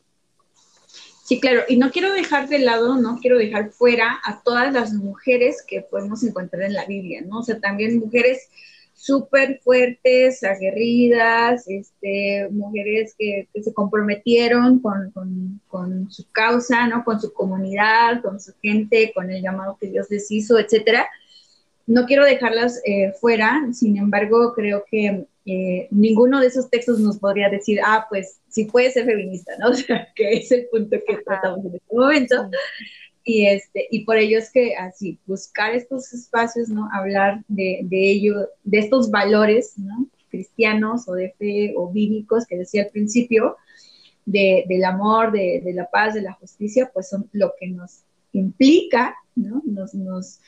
Sí, 1.25 1.41
claro, 1.41 1.63
y 1.69 1.77
no 1.77 1.91
quiero 1.91 2.13
dejar 2.13 2.49
de 2.49 2.59
lado, 2.59 2.97
no 2.97 3.19
quiero 3.21 3.39
dejar 3.39 3.71
fuera 3.71 4.21
a 4.25 4.43
todas 4.43 4.73
las 4.73 4.93
mujeres 4.93 5.65
que 5.67 5.83
podemos 5.83 6.25
encontrar 6.25 6.63
en 6.63 6.75
la 6.75 6.85
Biblia, 6.85 7.23
¿no? 7.25 7.41
O 7.41 7.43
sea, 7.43 7.61
también 7.61 8.01
mujeres 8.01 8.49
súper 8.95 9.61
fuertes, 9.63 10.45
aguerridas, 10.45 11.69
este, 11.69 12.49
mujeres 12.51 13.15
que, 13.19 13.49
se 13.63 13.73
comprometieron 13.73 14.81
con, 14.81 16.11
su 16.11 16.31
causa, 16.31 16.87
¿no? 16.87 17.05
Con 17.05 17.21
su 17.21 17.33
comunidad, 17.33 18.23
con 18.23 18.41
su 18.41 18.53
gente, 18.63 19.13
con 19.15 19.31
el 19.31 19.43
llamado 19.43 19.77
que 19.81 19.89
Dios 19.89 20.07
les 20.11 20.31
hizo, 20.31 20.59
etcétera. 20.59 21.09
No 21.87 22.07
quiero 22.07 22.25
dejarlas 22.25 22.81
eh, 22.85 23.13
fuera, 23.21 23.61
sin 23.73 23.97
embargo, 23.97 24.53
creo 24.55 24.85
que 24.91 25.27
eh, 25.45 25.89
ninguno 25.91 26.41
de 26.41 26.47
esos 26.47 26.71
textos 26.71 27.01
nos 27.01 27.19
podría 27.19 27.49
decir, 27.49 27.81
ah, 27.85 28.07
pues 28.09 28.41
sí 28.49 28.67
puede 28.67 28.91
ser 28.91 29.07
feminista, 29.07 29.53
¿no? 29.59 29.69
O 29.71 29.75
sea, 29.75 30.09
que 30.15 30.33
es 30.35 30.53
el 30.53 30.67
punto 30.71 30.97
que 31.07 31.17
tratamos 31.25 31.65
en 31.65 31.75
este 31.75 31.95
momento. 31.95 32.51
Y, 33.25 33.47
este, 33.47 33.87
y 33.91 34.05
por 34.05 34.17
ello 34.17 34.39
es 34.39 34.51
que 34.51 34.75
así, 34.75 35.19
buscar 35.27 35.75
estos 35.75 36.13
espacios, 36.13 36.69
¿no? 36.69 36.89
Hablar 36.93 37.45
de, 37.49 37.81
de 37.85 38.11
ello, 38.11 38.49
de 38.65 38.79
estos 38.79 39.11
valores, 39.11 39.75
¿no? 39.79 40.09
Cristianos 40.29 41.09
o 41.09 41.13
de 41.13 41.33
fe 41.39 41.75
o 41.77 41.91
bíblicos 41.93 42.47
que 42.47 42.57
decía 42.57 42.85
al 42.85 42.91
principio, 42.91 43.57
de, 44.25 44.65
del 44.69 44.85
amor, 44.85 45.33
de, 45.33 45.61
de, 45.65 45.75
la 45.75 45.89
paz, 45.91 46.15
de 46.15 46.23
la 46.23 46.33
justicia, 46.33 46.91
pues 46.93 47.09
son 47.09 47.29
lo 47.33 47.55
que 47.59 47.69
nos 47.69 48.03
implica, 48.33 49.17
¿no? 49.35 49.63
Nos, 49.65 49.95
nos, 49.95 50.41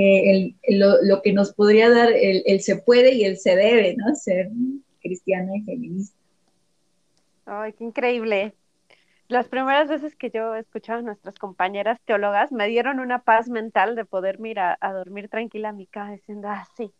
eh, 0.00 0.54
el, 0.62 0.78
lo, 0.78 1.02
lo, 1.02 1.22
que 1.22 1.32
nos 1.32 1.52
podría 1.52 1.90
dar 1.90 2.12
el, 2.12 2.42
el, 2.46 2.60
se 2.60 2.76
puede 2.76 3.14
y 3.14 3.24
el 3.24 3.38
se 3.38 3.56
debe, 3.56 3.94
¿no? 3.96 4.14
Ser 4.14 4.48
cristiana 5.00 5.56
y 5.56 5.62
feminista. 5.62 6.16
Ay, 7.46 7.72
qué 7.72 7.84
increíble 7.84 8.54
las 9.30 9.46
primeras 9.46 9.88
veces 9.88 10.16
que 10.16 10.30
yo 10.30 10.56
escuchaba 10.56 10.98
a 10.98 11.02
nuestras 11.02 11.38
compañeras 11.38 12.00
teólogas 12.04 12.50
me 12.50 12.66
dieron 12.66 12.98
una 12.98 13.22
paz 13.22 13.48
mental 13.48 13.94
de 13.94 14.04
poder 14.04 14.40
ir 14.44 14.58
a, 14.58 14.76
dormir 14.92 15.28
tranquila 15.28 15.68
a 15.68 15.72
mi 15.72 15.86
casa 15.86 16.10
diciendo, 16.10 16.48
ah, 16.48 16.66
sí, 16.76 16.92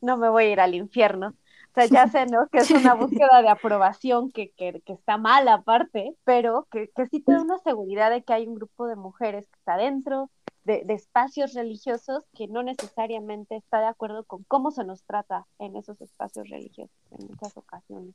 no 0.00 0.16
me 0.16 0.30
voy 0.30 0.44
a 0.44 0.50
ir 0.52 0.60
al 0.60 0.74
infierno. 0.74 1.28
O 1.28 1.74
sea, 1.74 1.84
ya 1.84 2.08
sé, 2.08 2.24
¿no? 2.24 2.48
Que 2.48 2.58
es 2.58 2.70
una 2.70 2.94
búsqueda 2.94 3.42
de 3.42 3.50
aprobación 3.50 4.32
que, 4.32 4.50
que, 4.52 4.80
que 4.80 4.94
está 4.94 5.18
mal 5.18 5.46
aparte, 5.46 6.16
pero 6.24 6.66
que, 6.70 6.88
que, 6.88 7.04
sí 7.04 7.20
te 7.20 7.32
da 7.32 7.42
una 7.42 7.58
seguridad 7.58 8.10
de 8.10 8.22
que 8.22 8.32
hay 8.32 8.46
un 8.46 8.54
grupo 8.54 8.86
de 8.86 8.96
mujeres 8.96 9.46
que 9.46 9.58
está 9.58 9.76
dentro 9.76 10.30
de, 10.64 10.84
de 10.84 10.94
espacios 10.94 11.54
religiosos 11.54 12.24
que 12.34 12.48
no 12.48 12.62
necesariamente 12.62 13.56
está 13.56 13.80
de 13.80 13.86
acuerdo 13.86 14.24
con 14.24 14.44
cómo 14.44 14.70
se 14.70 14.84
nos 14.84 15.02
trata 15.02 15.46
en 15.58 15.76
esos 15.76 16.00
espacios 16.00 16.48
religiosos 16.48 16.96
en 17.10 17.26
muchas 17.26 17.56
ocasiones. 17.56 18.14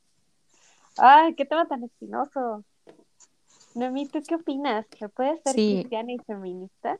Ay, 0.97 1.35
qué 1.35 1.45
tema 1.45 1.67
tan 1.67 1.83
espinoso. 1.83 2.63
Noemí, 3.75 4.07
¿tú 4.07 4.21
qué 4.27 4.35
opinas? 4.35 4.85
¿Que 4.87 5.07
puede 5.09 5.39
ser 5.43 5.53
cristiana 5.53 6.11
y 6.11 6.17
feminista? 6.19 6.99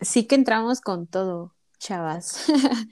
Sí 0.00 0.26
que 0.26 0.36
entramos 0.36 0.80
con 0.80 1.06
todo, 1.06 1.52
chavas. 1.86 2.46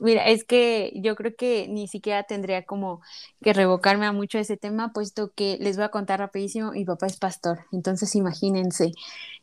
Mira, 0.00 0.26
es 0.28 0.44
que 0.44 0.92
yo 0.96 1.16
creo 1.16 1.34
que 1.36 1.66
ni 1.68 1.88
siquiera 1.88 2.24
tendría 2.24 2.64
como 2.64 3.00
que 3.42 3.52
revocarme 3.52 4.06
a 4.06 4.12
mucho 4.12 4.38
ese 4.38 4.56
tema, 4.56 4.92
puesto 4.92 5.32
que 5.34 5.56
les 5.60 5.76
voy 5.76 5.84
a 5.86 5.90
contar 5.90 6.20
rapidísimo, 6.20 6.72
mi 6.72 6.84
papá 6.84 7.06
es 7.06 7.18
pastor, 7.18 7.66
entonces 7.72 8.14
imagínense, 8.14 8.92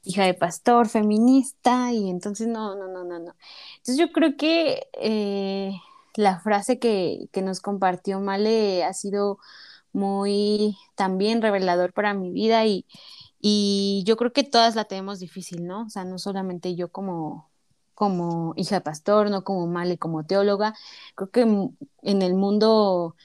hija 0.03 0.23
de 0.25 0.33
pastor, 0.35 0.87
feminista, 0.89 1.91
y 1.91 2.09
entonces 2.09 2.47
no, 2.47 2.75
no, 2.75 2.87
no, 2.87 3.03
no, 3.03 3.19
no. 3.19 3.35
Entonces 3.77 3.97
yo 3.97 4.11
creo 4.11 4.37
que 4.37 4.87
eh, 4.93 5.73
la 6.15 6.39
frase 6.39 6.79
que, 6.79 7.27
que 7.31 7.41
nos 7.41 7.59
compartió 7.61 8.19
Male 8.19 8.83
ha 8.83 8.93
sido 8.93 9.39
muy 9.93 10.77
también 10.95 11.41
revelador 11.41 11.93
para 11.93 12.13
mi 12.13 12.31
vida 12.31 12.65
y, 12.65 12.85
y 13.39 14.03
yo 14.05 14.17
creo 14.17 14.33
que 14.33 14.43
todas 14.43 14.75
la 14.75 14.85
tenemos 14.85 15.19
difícil, 15.19 15.65
¿no? 15.67 15.83
O 15.85 15.89
sea, 15.89 16.05
no 16.05 16.19
solamente 16.19 16.75
yo 16.75 16.91
como, 16.91 17.50
como 17.93 18.53
hija 18.55 18.81
pastor, 18.81 19.29
no 19.29 19.43
como 19.43 19.67
Male, 19.67 19.97
como 19.97 20.25
teóloga, 20.25 20.73
creo 21.15 21.31
que 21.31 21.41
en 21.41 22.21
el 22.21 22.33
mundo 22.35 23.15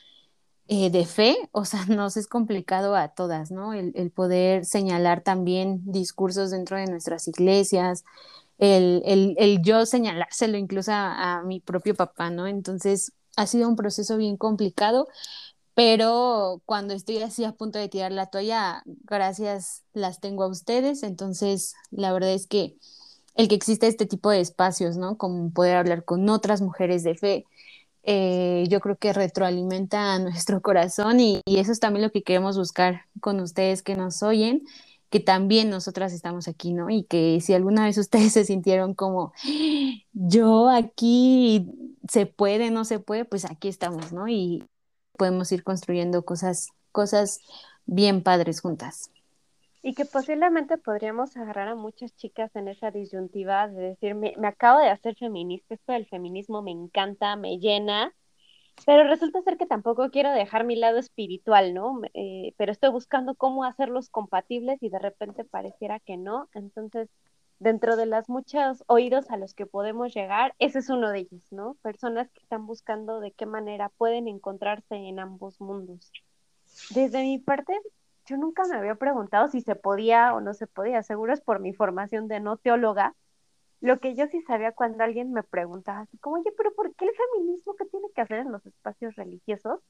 eh, 0.68 0.90
de 0.90 1.06
fe, 1.06 1.36
o 1.52 1.64
sea, 1.64 1.84
nos 1.86 2.16
es 2.16 2.26
complicado 2.26 2.96
a 2.96 3.08
todas, 3.08 3.50
¿no? 3.50 3.72
El, 3.72 3.92
el, 3.94 4.10
poder 4.10 4.64
señalar 4.64 5.22
también 5.22 5.80
discursos 5.84 6.50
dentro 6.50 6.76
de 6.76 6.86
nuestras 6.86 7.28
iglesias, 7.28 8.04
el, 8.58 9.02
el, 9.04 9.36
el 9.38 9.62
yo 9.62 9.86
señalárselo 9.86 10.56
incluso 10.58 10.92
a, 10.92 11.38
a, 11.38 11.42
mi 11.42 11.60
propio 11.60 11.94
papá, 11.94 12.30
¿no? 12.30 12.46
Entonces, 12.46 13.12
ha 13.36 13.46
sido 13.46 13.68
un 13.68 13.76
proceso 13.76 14.16
bien 14.16 14.36
complicado, 14.36 15.08
pero 15.74 16.62
cuando 16.64 16.94
estoy 16.94 17.18
así 17.18 17.44
a 17.44 17.52
punto 17.52 17.78
de 17.78 17.88
tirar 17.88 18.12
la 18.12 18.26
toalla, 18.26 18.82
gracias 18.86 19.84
las 19.92 20.20
tengo 20.20 20.44
a 20.44 20.48
ustedes, 20.48 21.02
entonces 21.02 21.74
la 21.90 22.12
verdad 22.12 22.32
es 22.32 22.46
que 22.46 22.76
el 23.36 23.48
que 23.48 23.54
exista 23.54 23.86
este 23.86 24.06
tipo 24.06 24.30
de 24.30 24.40
espacios, 24.40 24.96
¿no? 24.96 25.16
Como 25.18 25.50
poder 25.50 25.76
hablar 25.76 26.04
con 26.04 26.28
otras 26.28 26.62
mujeres 26.62 27.02
de 27.04 27.14
fe, 27.14 27.44
eh, 28.02 28.64
yo 28.68 28.80
creo 28.80 28.96
que 28.96 29.12
retroalimenta 29.12 30.14
a 30.14 30.18
nuestro 30.18 30.60
corazón 30.62 31.20
y, 31.20 31.42
y, 31.44 31.58
eso 31.58 31.72
es 31.72 31.80
también 31.80 32.04
lo 32.04 32.12
que 32.12 32.22
queremos 32.22 32.56
buscar 32.56 33.02
con 33.20 33.40
ustedes 33.40 33.82
que 33.82 33.96
nos 33.96 34.22
oyen, 34.22 34.62
que 35.10 35.20
también 35.20 35.70
nosotras 35.70 36.12
estamos 36.12 36.48
aquí, 36.48 36.72
¿no? 36.72 36.90
Y 36.90 37.04
que 37.04 37.40
si 37.40 37.52
alguna 37.54 37.84
vez 37.84 37.98
ustedes 37.98 38.32
se 38.34 38.44
sintieron 38.44 38.94
como, 38.94 39.32
yo 40.12 40.70
aquí 40.70 41.70
se 42.08 42.26
puede, 42.26 42.70
no 42.70 42.84
se 42.84 43.00
puede, 43.00 43.24
pues 43.24 43.44
aquí 43.44 43.68
estamos, 43.68 44.12
¿no? 44.12 44.28
Y 44.28 44.64
podemos 45.18 45.50
ir 45.52 45.62
construyendo 45.62 46.24
cosas, 46.24 46.68
cosas 46.92 47.40
bien 47.86 48.22
padres 48.22 48.60
juntas. 48.60 49.10
Y 49.82 49.94
que 49.94 50.04
posiblemente 50.04 50.78
podríamos 50.78 51.36
agarrar 51.36 51.68
a 51.68 51.74
muchas 51.74 52.14
chicas 52.16 52.54
en 52.56 52.68
esa 52.68 52.90
disyuntiva 52.90 53.68
de 53.68 53.90
decir, 53.90 54.14
me, 54.14 54.34
acabo 54.44 54.80
de 54.80 54.88
hacer 54.88 55.16
feminista, 55.16 55.74
esto 55.74 55.92
del 55.92 56.06
feminismo 56.06 56.62
me 56.62 56.72
encanta, 56.72 57.36
me 57.36 57.58
llena, 57.58 58.12
pero 58.84 59.04
resulta 59.08 59.42
ser 59.42 59.56
que 59.56 59.66
tampoco 59.66 60.10
quiero 60.10 60.32
dejar 60.32 60.64
mi 60.64 60.76
lado 60.76 60.98
espiritual, 60.98 61.72
¿no? 61.72 62.00
Eh, 62.14 62.52
pero 62.58 62.72
estoy 62.72 62.90
buscando 62.90 63.34
cómo 63.34 63.64
hacerlos 63.64 64.10
compatibles 64.10 64.82
y 64.82 64.90
de 64.90 64.98
repente 64.98 65.44
pareciera 65.44 66.00
que 66.00 66.16
no. 66.16 66.48
Entonces, 66.52 67.08
dentro 67.58 67.96
de 67.96 68.06
las 68.06 68.28
muchos 68.28 68.84
oídos 68.86 69.30
a 69.30 69.36
los 69.36 69.54
que 69.54 69.66
podemos 69.66 70.14
llegar, 70.14 70.54
ese 70.58 70.80
es 70.80 70.90
uno 70.90 71.10
de 71.10 71.20
ellos, 71.20 71.50
¿no? 71.50 71.74
Personas 71.82 72.30
que 72.30 72.40
están 72.40 72.66
buscando 72.66 73.20
de 73.20 73.32
qué 73.32 73.46
manera 73.46 73.88
pueden 73.96 74.28
encontrarse 74.28 74.94
en 74.94 75.18
ambos 75.20 75.60
mundos. 75.60 76.12
Desde 76.90 77.22
mi 77.22 77.38
parte, 77.38 77.72
yo 78.26 78.36
nunca 78.36 78.64
me 78.68 78.76
había 78.76 78.96
preguntado 78.96 79.48
si 79.48 79.60
se 79.60 79.76
podía 79.76 80.34
o 80.34 80.40
no 80.40 80.54
se 80.54 80.66
podía, 80.66 81.02
seguro 81.02 81.32
es 81.32 81.40
por 81.40 81.60
mi 81.60 81.72
formación 81.74 82.28
de 82.28 82.40
no 82.40 82.56
teóloga. 82.58 83.14
Lo 83.80 84.00
que 84.00 84.14
yo 84.14 84.26
sí 84.28 84.42
sabía 84.42 84.72
cuando 84.72 85.04
alguien 85.04 85.32
me 85.32 85.42
preguntaba 85.42 86.00
así 86.00 86.18
como, 86.18 86.36
oye, 86.36 86.52
pero 86.56 86.74
¿por 86.74 86.94
qué 86.94 87.06
el 87.06 87.12
feminismo 87.14 87.74
qué 87.76 87.84
tiene 87.86 88.08
que 88.14 88.22
hacer 88.22 88.40
en 88.40 88.52
los 88.52 88.64
espacios 88.66 89.16
religiosos? 89.16 89.80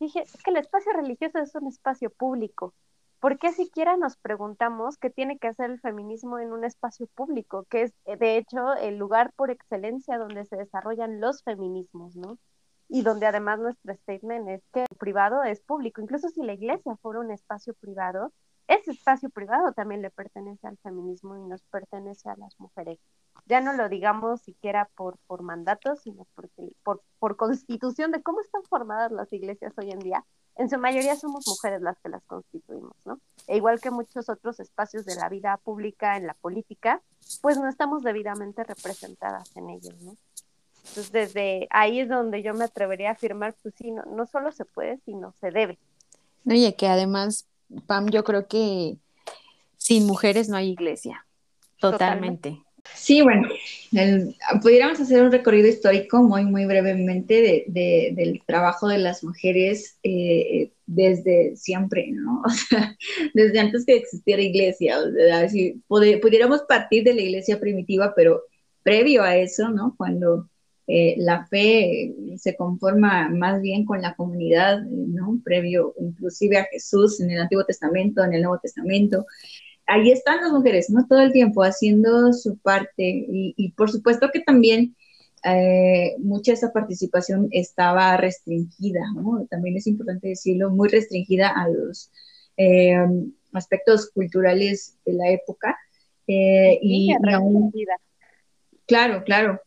dije, 0.00 0.22
es 0.22 0.42
que 0.42 0.50
el 0.50 0.56
espacio 0.58 0.92
religioso 0.92 1.38
es 1.38 1.54
un 1.54 1.68
espacio 1.68 2.10
público, 2.10 2.74
¿por 3.20 3.38
qué 3.38 3.52
siquiera 3.52 3.96
nos 3.96 4.16
preguntamos 4.16 4.98
qué 4.98 5.10
tiene 5.10 5.38
que 5.38 5.48
hacer 5.48 5.70
el 5.70 5.80
feminismo 5.80 6.38
en 6.38 6.52
un 6.52 6.64
espacio 6.64 7.06
público, 7.08 7.64
que 7.70 7.82
es 7.82 7.94
eh, 8.04 8.16
de 8.16 8.36
hecho 8.36 8.74
el 8.74 8.98
lugar 8.98 9.32
por 9.34 9.50
excelencia 9.50 10.18
donde 10.18 10.44
se 10.44 10.56
desarrollan 10.56 11.20
los 11.20 11.42
feminismos, 11.42 12.16
¿no? 12.16 12.38
Y 12.88 13.02
donde 13.02 13.26
además 13.26 13.58
nuestro 13.58 13.94
statement 13.94 14.48
es 14.48 14.62
que 14.72 14.82
el 14.82 14.96
privado 14.98 15.42
es 15.42 15.60
público, 15.60 16.00
incluso 16.00 16.28
si 16.28 16.42
la 16.42 16.52
iglesia 16.52 16.96
fuera 16.96 17.20
un 17.20 17.30
espacio 17.30 17.74
privado, 17.74 18.32
ese 18.68 18.90
espacio 18.90 19.30
privado 19.30 19.72
también 19.72 20.02
le 20.02 20.10
pertenece 20.10 20.66
al 20.66 20.76
feminismo 20.78 21.36
y 21.36 21.48
nos 21.48 21.62
pertenece 21.64 22.28
a 22.28 22.36
las 22.36 22.58
mujeres. 22.58 22.98
Ya 23.46 23.60
no 23.60 23.72
lo 23.72 23.88
digamos 23.88 24.42
siquiera 24.42 24.88
por, 24.96 25.18
por 25.26 25.42
mandato, 25.42 25.94
sino 25.96 26.26
porque, 26.34 26.72
por, 26.82 27.02
por 27.20 27.36
constitución 27.36 28.10
de 28.10 28.22
cómo 28.22 28.40
están 28.40 28.64
formadas 28.64 29.12
las 29.12 29.32
iglesias 29.32 29.72
hoy 29.76 29.92
en 29.92 30.00
día, 30.00 30.24
en 30.56 30.70
su 30.70 30.78
mayoría 30.78 31.14
somos 31.16 31.46
mujeres 31.46 31.82
las 31.82 31.98
que 32.00 32.08
las 32.08 32.24
constituimos, 32.24 32.96
¿no? 33.04 33.20
E 33.46 33.56
igual 33.58 33.80
que 33.80 33.90
muchos 33.90 34.28
otros 34.28 34.58
espacios 34.58 35.04
de 35.04 35.14
la 35.14 35.28
vida 35.28 35.58
pública, 35.58 36.16
en 36.16 36.26
la 36.26 36.34
política, 36.34 37.02
pues 37.42 37.58
no 37.58 37.68
estamos 37.68 38.02
debidamente 38.02 38.64
representadas 38.64 39.54
en 39.56 39.68
ellos, 39.68 40.00
¿no? 40.02 40.16
Entonces, 40.88 41.12
desde 41.12 41.66
ahí 41.70 42.00
es 42.00 42.08
donde 42.08 42.42
yo 42.42 42.54
me 42.54 42.64
atrevería 42.64 43.10
a 43.10 43.12
afirmar, 43.12 43.54
pues 43.62 43.74
sí, 43.76 43.90
no, 43.90 44.02
no 44.04 44.26
solo 44.26 44.52
se 44.52 44.64
puede, 44.64 44.98
sino 45.04 45.32
se 45.40 45.50
debe. 45.50 45.78
No, 46.44 46.54
y 46.54 46.72
que 46.74 46.86
además, 46.86 47.48
Pam, 47.86 48.08
yo 48.08 48.22
creo 48.24 48.46
que 48.46 48.96
sin 49.76 50.06
mujeres 50.06 50.48
no 50.48 50.56
hay 50.56 50.70
iglesia, 50.70 51.26
totalmente. 51.80 52.62
Sí, 52.94 53.20
bueno, 53.20 53.48
pudiéramos 54.62 55.00
hacer 55.00 55.22
un 55.22 55.32
recorrido 55.32 55.66
histórico 55.66 56.22
muy, 56.22 56.44
muy 56.44 56.66
brevemente 56.66 57.64
de, 57.66 58.12
del 58.14 58.40
trabajo 58.46 58.88
de 58.88 58.98
las 58.98 59.24
mujeres 59.24 59.98
eh, 60.02 60.70
desde 60.86 61.56
siempre, 61.56 62.08
¿no? 62.12 62.42
O 62.46 62.50
sea, 62.50 62.96
desde 63.34 63.58
antes 63.58 63.84
que 63.84 63.96
existiera 63.96 64.40
iglesia. 64.40 64.98
O 64.98 65.12
sea, 65.12 65.48
si 65.48 65.82
pudiéramos 65.88 66.62
partir 66.62 67.04
de 67.04 67.14
la 67.14 67.22
iglesia 67.22 67.58
primitiva, 67.58 68.12
pero 68.14 68.42
previo 68.82 69.22
a 69.22 69.36
eso, 69.36 69.68
¿no? 69.68 69.94
Cuando 69.96 70.48
eh, 70.88 71.16
la 71.18 71.46
fe 71.46 72.14
se 72.36 72.56
conforma 72.56 73.28
más 73.28 73.60
bien 73.60 73.84
con 73.84 74.00
la 74.00 74.14
comunidad, 74.14 74.82
¿no? 74.82 75.40
Previo 75.44 75.94
inclusive 75.98 76.58
a 76.58 76.64
Jesús 76.64 77.20
en 77.20 77.30
el 77.32 77.40
Antiguo 77.40 77.64
Testamento, 77.64 78.22
en 78.22 78.34
el 78.34 78.42
Nuevo 78.42 78.60
Testamento. 78.60 79.26
Ahí 79.86 80.10
están 80.12 80.40
las 80.40 80.52
mujeres, 80.52 80.88
¿no? 80.90 81.06
Todo 81.06 81.20
el 81.20 81.32
tiempo 81.32 81.62
haciendo 81.62 82.32
su 82.32 82.58
parte 82.58 83.26
y, 83.28 83.72
por 83.76 83.90
supuesto 83.90 84.30
que 84.32 84.40
también 84.40 84.96
eh, 85.44 86.14
mucha 86.18 86.52
esa 86.52 86.72
participación 86.72 87.48
estaba 87.50 88.16
restringida, 88.16 89.00
¿no? 89.14 89.46
También 89.50 89.76
es 89.76 89.86
importante 89.88 90.28
decirlo, 90.28 90.70
muy 90.70 90.88
restringida 90.88 91.48
a 91.48 91.68
los 91.68 92.12
eh, 92.56 92.96
aspectos 93.52 94.10
culturales 94.12 94.96
de 95.04 95.12
la 95.14 95.30
época. 95.30 95.76
y, 96.26 97.14
claro, 98.86 99.24
claro, 99.24 99.60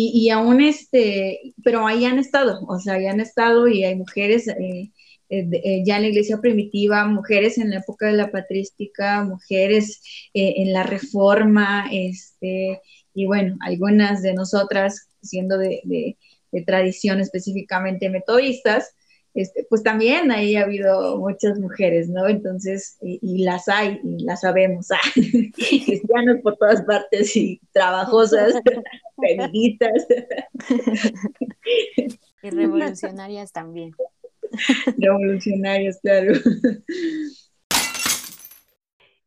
y, 0.00 0.30
aún 0.30 0.60
este, 0.60 1.54
pero 1.64 1.86
ahí 1.86 2.04
han 2.04 2.18
estado, 2.18 2.60
o 2.68 2.78
sea, 2.78 2.94
ahí 2.94 3.06
han 3.06 3.20
estado 3.20 3.66
y 3.68 3.84
hay 3.84 3.96
mujeres 3.96 4.46
eh, 4.48 4.92
eh, 5.28 5.48
eh, 5.52 5.82
ya 5.84 5.96
en 5.96 6.02
la 6.02 6.08
iglesia 6.08 6.38
primitiva, 6.40 7.04
mujeres 7.06 7.58
en 7.58 7.70
la 7.70 7.78
época 7.78 8.06
de 8.06 8.12
la 8.12 8.30
patrística, 8.30 9.24
mujeres 9.24 10.00
en 10.34 10.72
la 10.72 10.84
reforma, 10.84 11.86
este, 11.92 12.80
y 13.14 13.26
bueno, 13.26 13.56
algunas 13.60 14.22
de 14.22 14.34
nosotras 14.34 15.08
siendo 15.22 15.58
de, 15.58 16.16
de 16.52 16.62
tradición 16.62 17.20
específicamente 17.20 18.08
metodistas, 18.08 18.94
este, 19.34 19.66
pues 19.68 19.82
también 19.82 20.30
ahí 20.32 20.56
ha 20.56 20.62
habido 20.62 21.16
muchas 21.18 21.58
mujeres, 21.58 22.08
¿no? 22.08 22.28
Entonces, 22.28 22.96
y, 23.00 23.44
las 23.44 23.68
hay, 23.68 24.00
y 24.02 24.24
las 24.24 24.40
sabemos, 24.40 24.90
ah, 24.92 24.98
cristianos 25.14 26.38
por 26.42 26.56
todas 26.56 26.82
partes 26.82 27.36
y 27.36 27.60
trabajosas, 27.72 28.54
feministas. 29.20 30.06
Y 32.42 32.50
revolucionarias 32.50 33.52
también. 33.52 33.92
Revolucionarias, 34.96 36.00
claro. 36.00 36.34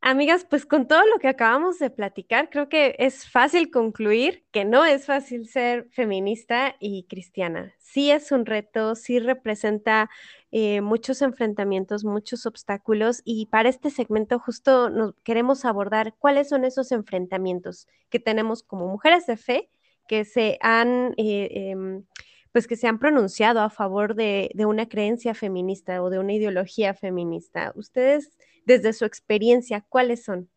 Amigas, 0.03 0.47
pues 0.49 0.65
con 0.65 0.87
todo 0.87 1.05
lo 1.05 1.19
que 1.19 1.27
acabamos 1.27 1.77
de 1.77 1.91
platicar, 1.91 2.49
creo 2.49 2.69
que 2.69 2.95
es 2.97 3.29
fácil 3.29 3.69
concluir 3.69 4.43
que 4.51 4.65
no 4.65 4.83
es 4.83 5.05
fácil 5.05 5.47
ser 5.47 5.87
feminista 5.91 6.75
y 6.79 7.03
cristiana. 7.03 7.75
Sí 7.77 8.09
es 8.09 8.31
un 8.31 8.47
reto, 8.47 8.95
sí 8.95 9.19
representa 9.19 10.09
eh, 10.51 10.81
muchos 10.81 11.21
enfrentamientos, 11.21 12.03
muchos 12.03 12.47
obstáculos 12.47 13.21
y 13.25 13.45
para 13.45 13.69
este 13.69 13.91
segmento 13.91 14.39
justo 14.39 14.89
nos 14.89 15.13
queremos 15.23 15.65
abordar 15.65 16.15
cuáles 16.17 16.49
son 16.49 16.65
esos 16.65 16.91
enfrentamientos 16.91 17.87
que 18.09 18.19
tenemos 18.19 18.63
como 18.63 18.87
mujeres 18.87 19.27
de 19.27 19.37
fe 19.37 19.69
que 20.07 20.25
se 20.25 20.57
han... 20.61 21.13
Eh, 21.17 21.69
em, 21.71 22.05
pues 22.53 22.67
que 22.67 22.75
se 22.75 22.85
han 22.85 22.99
pronunciado 22.99 23.61
a 23.61 23.69
favor 23.69 24.13
de, 24.13 24.51
de, 24.55 24.65
una 24.65 24.89
creencia 24.89 25.33
feminista 25.33 26.03
o 26.03 26.09
de 26.09 26.19
una 26.19 26.33
ideología 26.33 26.93
feminista. 26.93 27.71
¿Ustedes 27.75 28.37
desde 28.65 28.93
su 28.93 29.05
experiencia, 29.05 29.85
¿cuáles 29.87 30.23
son? 30.23 30.49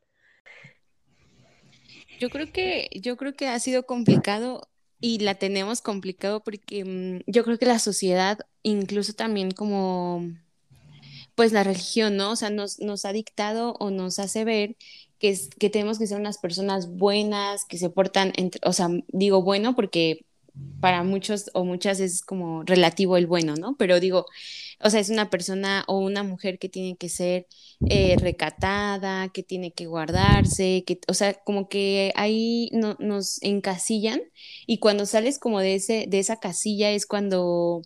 Yo 2.20 2.30
creo 2.30 2.52
que, 2.52 2.88
yo 2.92 3.16
creo 3.16 3.34
que 3.34 3.48
ha 3.48 3.58
sido 3.58 3.86
complicado 3.86 4.68
y 5.00 5.18
la 5.18 5.34
tenemos 5.34 5.80
complicado 5.80 6.42
porque 6.42 6.84
mm, 6.84 7.30
yo 7.30 7.44
creo 7.44 7.58
que 7.58 7.66
la 7.66 7.78
sociedad, 7.78 8.38
incluso 8.62 9.12
también 9.12 9.50
como 9.50 10.30
pues 11.34 11.52
la 11.52 11.64
religión, 11.64 12.16
¿no? 12.16 12.30
O 12.30 12.36
sea, 12.36 12.50
nos, 12.50 12.78
nos 12.78 13.04
ha 13.04 13.12
dictado 13.12 13.74
o 13.80 13.90
nos 13.90 14.18
hace 14.18 14.44
ver 14.44 14.76
que, 15.18 15.36
que 15.58 15.70
tenemos 15.70 15.98
que 15.98 16.06
ser 16.06 16.18
unas 16.18 16.38
personas 16.38 16.88
buenas, 16.88 17.64
que 17.64 17.76
se 17.78 17.90
portan, 17.90 18.32
entre, 18.36 18.60
o 18.64 18.72
sea, 18.72 18.88
digo 19.08 19.42
bueno 19.42 19.74
porque 19.74 20.24
para 20.80 21.02
muchos 21.02 21.50
o 21.52 21.64
muchas 21.64 21.98
es 21.98 22.22
como 22.22 22.62
relativo 22.62 23.16
el 23.16 23.26
bueno, 23.26 23.54
¿no? 23.56 23.76
Pero 23.76 23.98
digo, 23.98 24.26
o 24.80 24.90
sea, 24.90 25.00
es 25.00 25.10
una 25.10 25.30
persona 25.30 25.84
o 25.88 25.98
una 25.98 26.22
mujer 26.22 26.58
que 26.58 26.68
tiene 26.68 26.96
que 26.96 27.08
ser 27.08 27.46
eh, 27.88 28.16
recatada, 28.18 29.28
que 29.28 29.42
tiene 29.42 29.72
que 29.72 29.86
guardarse, 29.86 30.84
que, 30.86 31.00
o 31.08 31.14
sea, 31.14 31.34
como 31.34 31.68
que 31.68 32.12
ahí 32.16 32.70
no, 32.72 32.96
nos 32.98 33.42
encasillan 33.42 34.20
y 34.66 34.78
cuando 34.78 35.06
sales 35.06 35.38
como 35.38 35.60
de, 35.60 35.76
ese, 35.76 36.06
de 36.08 36.18
esa 36.18 36.40
casilla 36.40 36.90
es 36.92 37.06
cuando, 37.06 37.82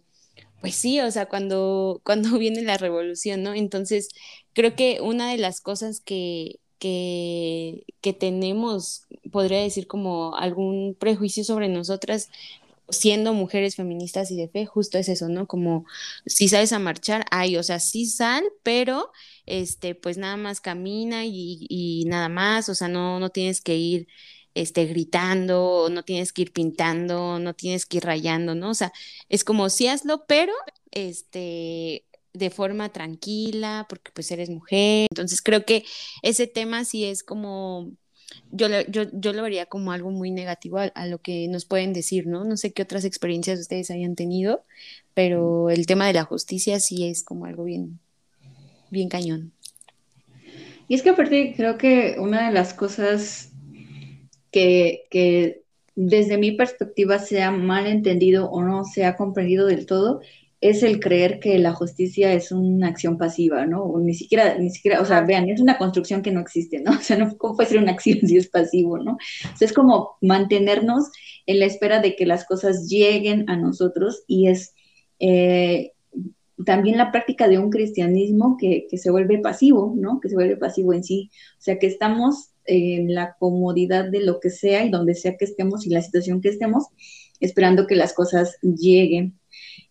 pues 0.61 0.75
sí, 0.75 1.00
o 1.00 1.11
sea, 1.11 1.26
cuando, 1.26 2.00
cuando 2.04 2.39
viene 2.39 2.63
la 2.63 2.78
revolución, 2.78 3.43
¿no? 3.43 3.54
Entonces, 3.54 4.08
creo 4.52 4.75
que 4.75 5.00
una 5.00 5.30
de 5.30 5.39
las 5.39 5.60
cosas 5.60 6.00
que, 6.00 6.60
que, 6.78 7.84
que, 8.00 8.13
tenemos, 8.13 9.06
podría 9.32 9.60
decir 9.63 9.86
como 9.86 10.36
algún 10.36 10.97
prejuicio 10.99 11.45
sobre 11.45 11.69
nosotras, 11.69 12.30
siendo 12.91 13.35
mujeres 13.35 13.77
feministas 13.77 14.31
y 14.31 14.37
de 14.37 14.49
fe, 14.49 14.67
justo 14.67 14.99
es 14.99 15.09
eso, 15.09 15.29
¿no? 15.29 15.47
Como 15.47 15.85
si 16.27 16.49
sales 16.49 16.73
a 16.73 16.79
marchar, 16.79 17.25
ay, 17.31 17.57
o 17.57 17.63
sea, 17.63 17.81
sí 17.81 18.07
sal, 18.07 18.45
pero 18.63 19.11
este, 19.47 19.95
pues 19.95 20.19
nada 20.19 20.37
más 20.37 20.61
camina 20.61 21.25
y, 21.27 22.05
nada 22.07 22.29
más, 22.29 22.69
o 22.69 22.75
sea, 22.75 22.89
no, 22.89 23.21
no 23.21 23.31
tienes 23.31 23.61
que 23.61 23.77
ir 23.77 24.09
este, 24.55 24.87
gritando, 24.87 25.89
no 25.91 26.03
tienes 26.05 26.33
que 26.33 26.43
ir 26.43 26.53
pintando, 26.53 27.39
no 27.39 27.55
tienes 27.55 27.87
que 27.87 27.99
ir 27.99 28.05
rayando, 28.05 28.55
¿no? 28.55 28.71
O 28.71 28.75
sea, 28.75 28.93
es 29.29 29.45
como 29.45 29.69
sí 29.71 29.87
hazlo, 29.89 30.25
pero 30.27 30.53
este, 30.91 32.07
de 32.33 32.51
forma 32.51 32.91
tranquila, 32.91 33.87
porque 33.89 34.11
pues 34.13 34.31
eres 34.31 34.51
mujer. 34.51 35.07
Entonces 35.11 35.43
creo 35.43 35.65
que 35.65 35.85
ese 36.23 36.47
tema 36.47 36.85
sí 36.85 37.05
es 37.05 37.23
como 37.23 37.93
yo, 38.50 38.67
yo, 38.88 39.04
yo 39.12 39.32
lo 39.32 39.43
vería 39.43 39.67
como 39.67 39.93
algo 39.93 40.10
muy 40.10 40.30
negativo 40.30 40.78
a, 40.78 41.06
lo 41.06 41.19
que 41.19 41.49
nos 41.49 41.64
pueden 41.64 41.93
decir, 41.93 42.26
¿no? 42.26 42.45
No 42.45 42.56
sé 42.56 42.73
qué 42.73 42.82
otras 42.82 43.04
experiencias 43.04 43.60
ustedes 43.60 43.91
hayan 43.91 44.14
tenido, 44.14 44.64
pero 45.14 45.71
el 45.71 45.86
tema 45.86 46.06
de 46.06 46.14
la 46.14 46.25
justicia 46.25 46.80
sí 46.80 47.06
es 47.06 47.23
como 47.23 47.47
algo 47.47 47.64
bien, 47.64 47.99
bien 48.91 49.08
cañón. 49.08 49.52
Y 50.88 50.95
es 50.95 51.02
que 51.02 51.10
aparte 51.10 51.54
creo 51.56 51.76
que 51.76 52.17
una 52.19 52.47
de 52.47 52.54
las 52.54 52.73
cosas 52.73 53.50
que, 54.50 55.04
que 55.10 55.62
desde 55.95 56.38
mi 56.38 56.52
perspectiva 56.52 57.19
se 57.19 57.43
ha 57.43 57.50
mal 57.50 57.86
entendido 57.86 58.50
o 58.50 58.62
no 58.62 58.84
se 58.84 59.04
ha 59.04 59.17
comprendido 59.17 59.67
del 59.67 59.84
todo 59.84 60.21
es 60.60 60.82
el 60.82 60.99
creer 60.99 61.38
que 61.38 61.58
la 61.58 61.73
justicia 61.73 62.32
es 62.32 62.50
una 62.50 62.88
acción 62.88 63.16
pasiva, 63.16 63.64
¿no? 63.64 63.84
O 63.84 64.00
ni 64.00 64.14
siquiera, 64.14 64.58
ni 64.58 64.71
siquiera, 64.71 65.00
o 65.00 65.04
sea, 65.04 65.21
vean, 65.21 65.49
es 65.49 65.60
una 65.60 65.78
construcción 65.78 66.21
que 66.21 66.32
no 66.32 66.40
existe, 66.40 66.80
¿no? 66.80 66.92
O 66.99 67.00
sea, 67.00 67.16
no, 67.16 67.36
¿cómo 67.36 67.56
puede 67.56 67.68
ser 67.68 67.78
una 67.78 67.92
acción 67.92 68.18
si 68.26 68.36
es 68.36 68.49
pasivo, 68.49 68.99
¿no? 68.99 69.12
O 69.12 69.56
sea, 69.56 69.66
es 69.66 69.73
como 69.73 70.16
mantenernos 70.21 71.10
en 71.47 71.60
la 71.60 71.66
espera 71.66 72.00
de 72.00 72.16
que 72.16 72.26
las 72.26 72.44
cosas 72.44 72.88
lleguen 72.88 73.49
a 73.49 73.56
nosotros 73.56 74.25
y 74.26 74.49
es 74.49 74.75
eh, 75.21 75.92
también 76.64 76.99
la 76.99 77.12
práctica 77.12 77.47
de 77.47 77.58
un 77.58 77.71
cristianismo 77.71 78.56
que, 78.58 78.86
que, 78.90 78.99
se 78.99 79.12
vuelve 79.12 79.38
pasivo, 79.38 79.94
¿no? 79.97 80.18
Que 80.21 80.28
se 80.28 80.34
vuelve 80.34 80.56
pasivo 80.56 80.92
en 80.92 81.04
sí. 81.04 81.30
O 81.58 81.62
sea, 81.62 81.78
que 81.78 81.86
estamos 81.86 82.50
en 82.64 83.14
la 83.14 83.36
comodidad 83.38 84.10
de 84.10 84.21
lo 84.21 84.40
que 84.40 84.50
sea 84.50 84.84
y 84.84 84.90
donde 84.90 85.14
sea 85.14 85.36
que 85.36 85.44
estemos 85.44 85.86
y 85.86 85.90
la 85.90 86.02
situación 86.02 86.40
que 86.40 86.49
estemos, 86.49 86.86
esperando 87.38 87.86
que 87.86 87.94
las 87.94 88.12
cosas 88.12 88.58
lleguen 88.60 89.38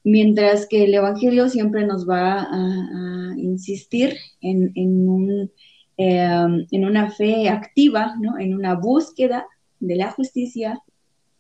mientras 0.04 0.68
que 0.68 0.86
el 0.86 0.94
Evangelio 0.94 1.50
siempre 1.50 1.86
nos 1.86 2.08
va 2.08 2.48
a, 2.50 3.34
insistir 3.38 4.16
en, 4.42 4.72
un, 5.08 5.52
em, 5.98 6.66
en, 6.72 6.86
una 6.86 7.12
fe 7.12 7.50
activa, 7.50 8.16
¿no? 8.20 8.38
en 8.38 8.54
una 8.54 8.76
búsqueda 8.76 9.48
de 9.80 9.96
la 9.96 10.12
justicia, 10.12 10.82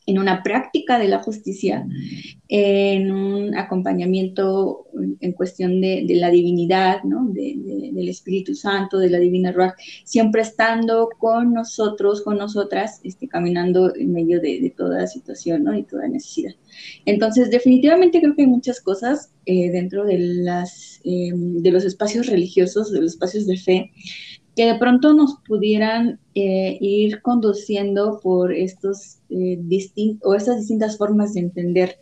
en 0.07 0.19
una 0.19 0.41
práctica 0.41 0.97
de 0.97 1.09
la 1.09 1.19
justicia, 1.19 1.85
en 2.47 3.11
un 3.11 3.55
acompañamiento 3.55 4.85
en 5.19 5.33
cuestión 5.33 5.81
de, 5.81 6.05
la 6.09 6.29
divinidad, 6.29 7.03
¿no? 7.03 7.27
del 7.29 8.07
Espíritu 8.07 8.55
Santo, 8.55 8.99
de 8.99 9.09
la 9.09 9.19
Divina 9.19 9.51
Ruach, 9.51 9.75
siempre 10.05 10.43
estando 10.43 11.09
con 11.19 11.53
nosotros, 11.53 12.21
con 12.21 12.37
nosotras, 12.37 13.01
este, 13.03 13.27
caminando 13.27 13.93
en 13.93 14.13
medio 14.13 14.39
de, 14.39 14.73
toda 14.77 15.07
situación 15.07 15.65
¿no? 15.65 15.77
y 15.77 15.83
toda 15.83 16.07
necesidad. 16.07 16.53
Entonces, 17.05 17.51
definitivamente 17.51 18.21
creo 18.21 18.33
que 18.33 18.43
hay 18.43 18.47
muchas 18.47 18.79
cosas 18.79 19.31
eh, 19.45 19.69
dentro 19.71 20.05
de, 20.05 20.19
las, 20.19 21.01
eh, 21.03 21.31
de 21.33 21.71
los 21.71 21.83
espacios 21.83 22.27
religiosos, 22.27 22.93
de 22.93 23.01
los 23.01 23.11
espacios 23.11 23.45
de 23.45 23.57
fe, 23.57 23.91
que 24.57 24.65
de 24.65 24.79
pronto 24.79 25.13
nos 25.13 25.35
pudieran 25.47 26.19
eh, 26.33 26.79
ir 26.81 27.21
conduciendo 27.21 28.19
por 28.21 28.51
estos 28.51 29.19
eh, 29.29 29.59
o 30.23 30.33
estas 30.33 30.57
distintas 30.57 30.97
formas 30.97 31.35
de 31.35 31.41
entender 31.41 31.99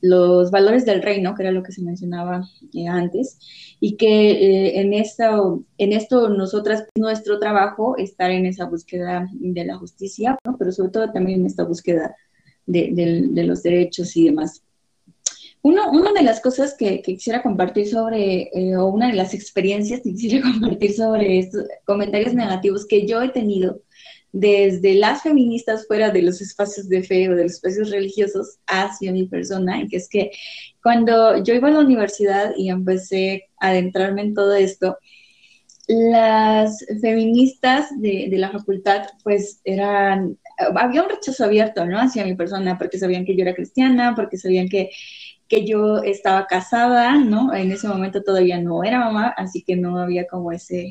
los 0.00 0.52
valores 0.52 0.86
del 0.86 1.02
reino, 1.02 1.34
que 1.34 1.42
era 1.42 1.50
lo 1.50 1.64
que 1.64 1.72
se 1.72 1.82
mencionaba 1.82 2.48
eh, 2.72 2.86
antes, 2.86 3.40
y 3.80 3.96
que 3.96 4.80
en, 4.80 4.92
esta, 4.92 5.36
en 5.78 5.92
esto 5.92 6.28
nosotras, 6.28 6.86
nuestro 6.96 7.40
trabajo, 7.40 7.96
estar 7.98 8.30
en 8.30 8.46
esa 8.46 8.66
búsqueda 8.66 9.28
de 9.32 9.64
la 9.64 9.76
justicia, 9.76 10.38
pero 10.60 10.70
sobre 10.70 10.92
todo 10.92 11.10
también 11.10 11.40
en 11.40 11.46
esta 11.46 11.64
búsqueda 11.64 12.14
de 12.66 13.44
los 13.44 13.64
derechos 13.64 14.16
y 14.16 14.26
demás. 14.26 14.62
Uno, 15.66 15.90
una 15.90 16.12
de 16.12 16.22
las 16.22 16.40
cosas 16.40 16.76
que, 16.78 17.02
quisiera 17.02 17.42
compartir 17.42 17.88
sobre, 17.88 18.50
eh, 18.54 18.76
o 18.76 18.86
una 18.86 19.08
de 19.08 19.14
las 19.14 19.34
experiencias 19.34 20.00
que 20.00 20.12
quisiera 20.12 20.40
compartir 20.52 20.92
sobre 20.94 21.50
comentarios 21.84 22.34
negativos 22.34 22.86
que 22.86 23.04
yo 23.04 23.20
he 23.20 23.30
tenido 23.30 23.80
desde 24.30 24.94
las 24.94 25.22
feministas 25.22 25.88
fuera 25.88 26.10
de 26.10 26.22
los 26.22 26.40
espacios 26.40 26.88
de 26.88 27.02
fe 27.02 27.28
o 27.28 27.34
de 27.34 27.42
los 27.44 27.54
espacios 27.54 27.90
religiosos 27.90 28.58
hacia 28.68 29.10
mi 29.10 29.26
persona, 29.26 29.80
y 29.82 29.88
que 29.88 29.96
es 29.96 30.08
que 30.08 30.30
cuando 30.80 31.42
yo 31.42 31.52
iba 31.52 31.66
a 31.66 31.72
la 31.72 31.80
universidad 31.80 32.52
y 32.56 32.70
empecé 32.70 33.48
a 33.58 33.70
adentrarme 33.70 34.22
en 34.22 34.34
todo 34.34 34.54
esto, 34.54 34.98
las 35.88 36.84
feministas 37.00 37.88
de, 38.00 38.28
de, 38.30 38.38
la 38.38 38.50
facultad, 38.50 39.06
pues 39.24 39.60
eran, 39.64 40.38
había 40.76 41.02
un 41.02 41.08
rechazo 41.08 41.44
abierto, 41.44 41.86
¿no? 41.86 41.98
Hacia 41.98 42.24
mi 42.24 42.36
persona, 42.36 42.78
porque 42.78 42.98
sabían 42.98 43.24
que 43.24 43.36
yo 43.36 43.42
era 43.42 43.54
cristiana, 43.54 44.14
porque 44.14 44.36
sabían 44.36 44.68
que, 44.68 44.90
que 45.48 45.64
yo 45.66 46.02
estaba 46.02 46.46
casada, 46.46 47.18
¿no? 47.18 47.54
En 47.54 47.72
ese 47.72 47.88
momento 47.88 48.22
todavía 48.22 48.60
no 48.60 48.84
era 48.84 48.98
mamá, 48.98 49.34
así 49.36 49.62
que 49.62 49.76
no 49.76 49.98
había 49.98 50.26
como 50.26 50.52
ese, 50.52 50.88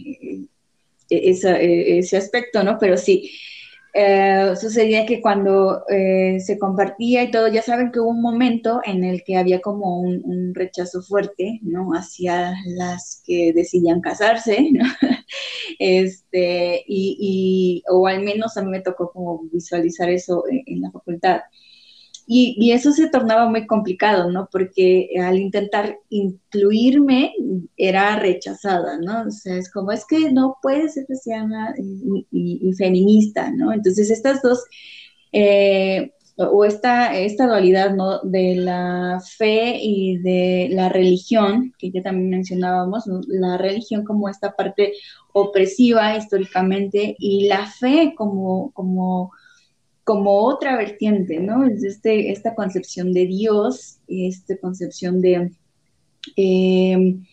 ese, 1.09 1.97
ese 1.99 2.17
aspecto, 2.17 2.63
¿no? 2.63 2.77
Pero 2.79 2.97
sí, 2.97 3.31
eh, 3.97 4.53
sucedía 4.59 5.05
que 5.05 5.21
cuando 5.21 5.85
eh, 5.87 6.41
se 6.41 6.59
compartía 6.59 7.23
y 7.23 7.31
todo, 7.31 7.47
ya 7.47 7.61
saben 7.61 7.93
que 7.93 8.01
hubo 8.01 8.09
un 8.09 8.21
momento 8.21 8.81
en 8.83 9.05
el 9.05 9.23
que 9.23 9.37
había 9.37 9.61
como 9.61 10.01
un, 10.01 10.53
rechazo 10.53 11.01
fuerte, 11.01 11.59
¿no? 11.63 11.91
Hacia 11.93 12.53
las 12.65 13.21
que 13.25 13.53
decidían 13.53 14.01
casarse. 14.01 14.69
Este, 15.79 16.83
y, 16.87 17.83
o 17.89 18.07
al 18.07 18.21
menos 18.23 18.55
a 18.55 18.61
mí 18.61 18.69
me 18.69 18.81
tocó 18.81 19.11
como 19.11 19.43
visualizar 19.51 20.09
eso 20.09 20.43
en 20.47 20.81
la 20.81 20.91
facultad. 20.91 21.41
Y, 22.27 22.71
eso 22.71 22.91
se 22.91 23.09
tornaba 23.09 23.47
muy 23.49 23.67
complicado, 23.67 24.31
¿no? 24.31 24.49
Porque 24.51 25.09
al 25.21 25.37
intentar 25.37 25.99
incluirme 26.09 27.33
era 27.77 28.17
rechazada, 28.17 28.97
¿no? 28.97 29.27
O 29.27 29.31
sea, 29.31 29.57
es 29.57 29.71
como, 29.71 29.91
es 29.91 30.05
que 30.05 30.31
no 30.31 30.57
puedes 30.61 30.95
ser 30.95 31.05
cristiana 31.05 31.75
y, 32.31 32.73
feminista, 32.77 33.51
¿no? 33.51 33.71
Entonces 33.71 34.09
estas 34.09 34.41
dos, 34.41 34.63
eh, 35.31 36.13
o 36.37 36.65
esta, 36.65 37.15
esta 37.17 37.47
dualidad, 37.47 37.93
¿no? 37.95 38.19
De 38.23 38.55
la 38.55 39.21
fe 39.37 39.77
y 39.81 40.17
de 40.17 40.69
la 40.71 40.89
religión, 40.89 41.73
que 41.77 41.91
ya 41.91 42.01
también 42.01 42.29
mencionábamos, 42.31 43.03
la 43.27 43.57
religión 43.57 44.03
como 44.03 44.29
esta 44.29 44.55
parte 44.55 44.93
opresiva 45.33 46.17
históricamente 46.17 47.15
y 47.19 47.47
la 47.47 47.67
fe 47.67 48.13
como... 48.17 48.71
como 48.71 49.31
como 50.05 50.45
otra 50.45 50.77
vertiente, 50.77 51.39
¿no? 51.39 51.65
Es 51.65 51.83
este, 51.83 52.31
esta 52.31 52.53
concepción 52.53 53.11
de 53.11 53.25
Dios, 53.25 53.97
esta 54.07 54.55
concepción 54.57 55.19
de, 55.19 55.51
em, 56.35 57.25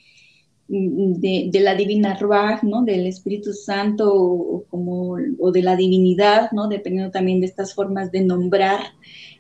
de, 0.68 1.60
la 1.60 1.74
divina 1.74 2.16
Ruach, 2.18 2.62
¿no? 2.62 2.82
Del 2.82 3.06
Espíritu 3.06 3.52
Santo 3.52 4.10
o, 4.14 4.64
como, 4.70 5.18
o 5.38 5.52
de 5.52 5.62
la 5.62 5.76
divinidad, 5.76 6.50
¿no? 6.52 6.66
Dependiendo 6.66 7.10
también 7.10 7.40
de 7.40 7.46
estas 7.46 7.74
formas 7.74 8.10
de 8.10 8.22
nombrar 8.22 8.80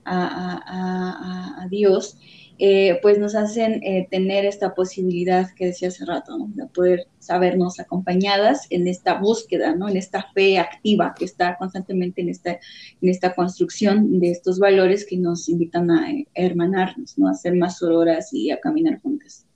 a, 0.04 1.62
a 1.62 1.68
Dios. 1.68 2.18
Eh, 2.58 2.98
pues 3.02 3.18
nos 3.18 3.34
hacen 3.34 3.82
eh, 3.82 4.06
tener 4.10 4.44
esta 4.44 4.74
posibilidad 4.74 5.50
que 5.54 5.66
decía 5.66 5.88
hace 5.88 6.04
rato, 6.04 6.36
de 6.48 6.66
poder 6.66 7.08
sabernos 7.18 7.80
acompañadas 7.80 8.66
en 8.70 8.86
esta 8.86 9.14
búsqueda, 9.14 9.74
¿no? 9.74 9.88
en 9.88 9.96
esta 9.96 10.26
fe 10.34 10.58
activa 10.58 11.14
que 11.18 11.24
está 11.24 11.56
constantemente 11.56 12.20
en 12.20 12.28
esta, 12.28 12.52
en 12.52 13.08
esta 13.08 13.34
construcción 13.34 14.20
de 14.20 14.30
estos 14.30 14.58
valores 14.58 15.06
que 15.06 15.16
nos 15.16 15.48
invitan 15.48 15.90
a 15.90 16.08
hermanarnos, 16.34 17.18
¿no? 17.18 17.28
a 17.28 17.34
ser 17.34 17.54
más 17.56 17.78
sororas 17.78 18.32
y 18.32 18.50
a 18.50 18.60
caminar 18.60 19.00
juntas. 19.00 19.46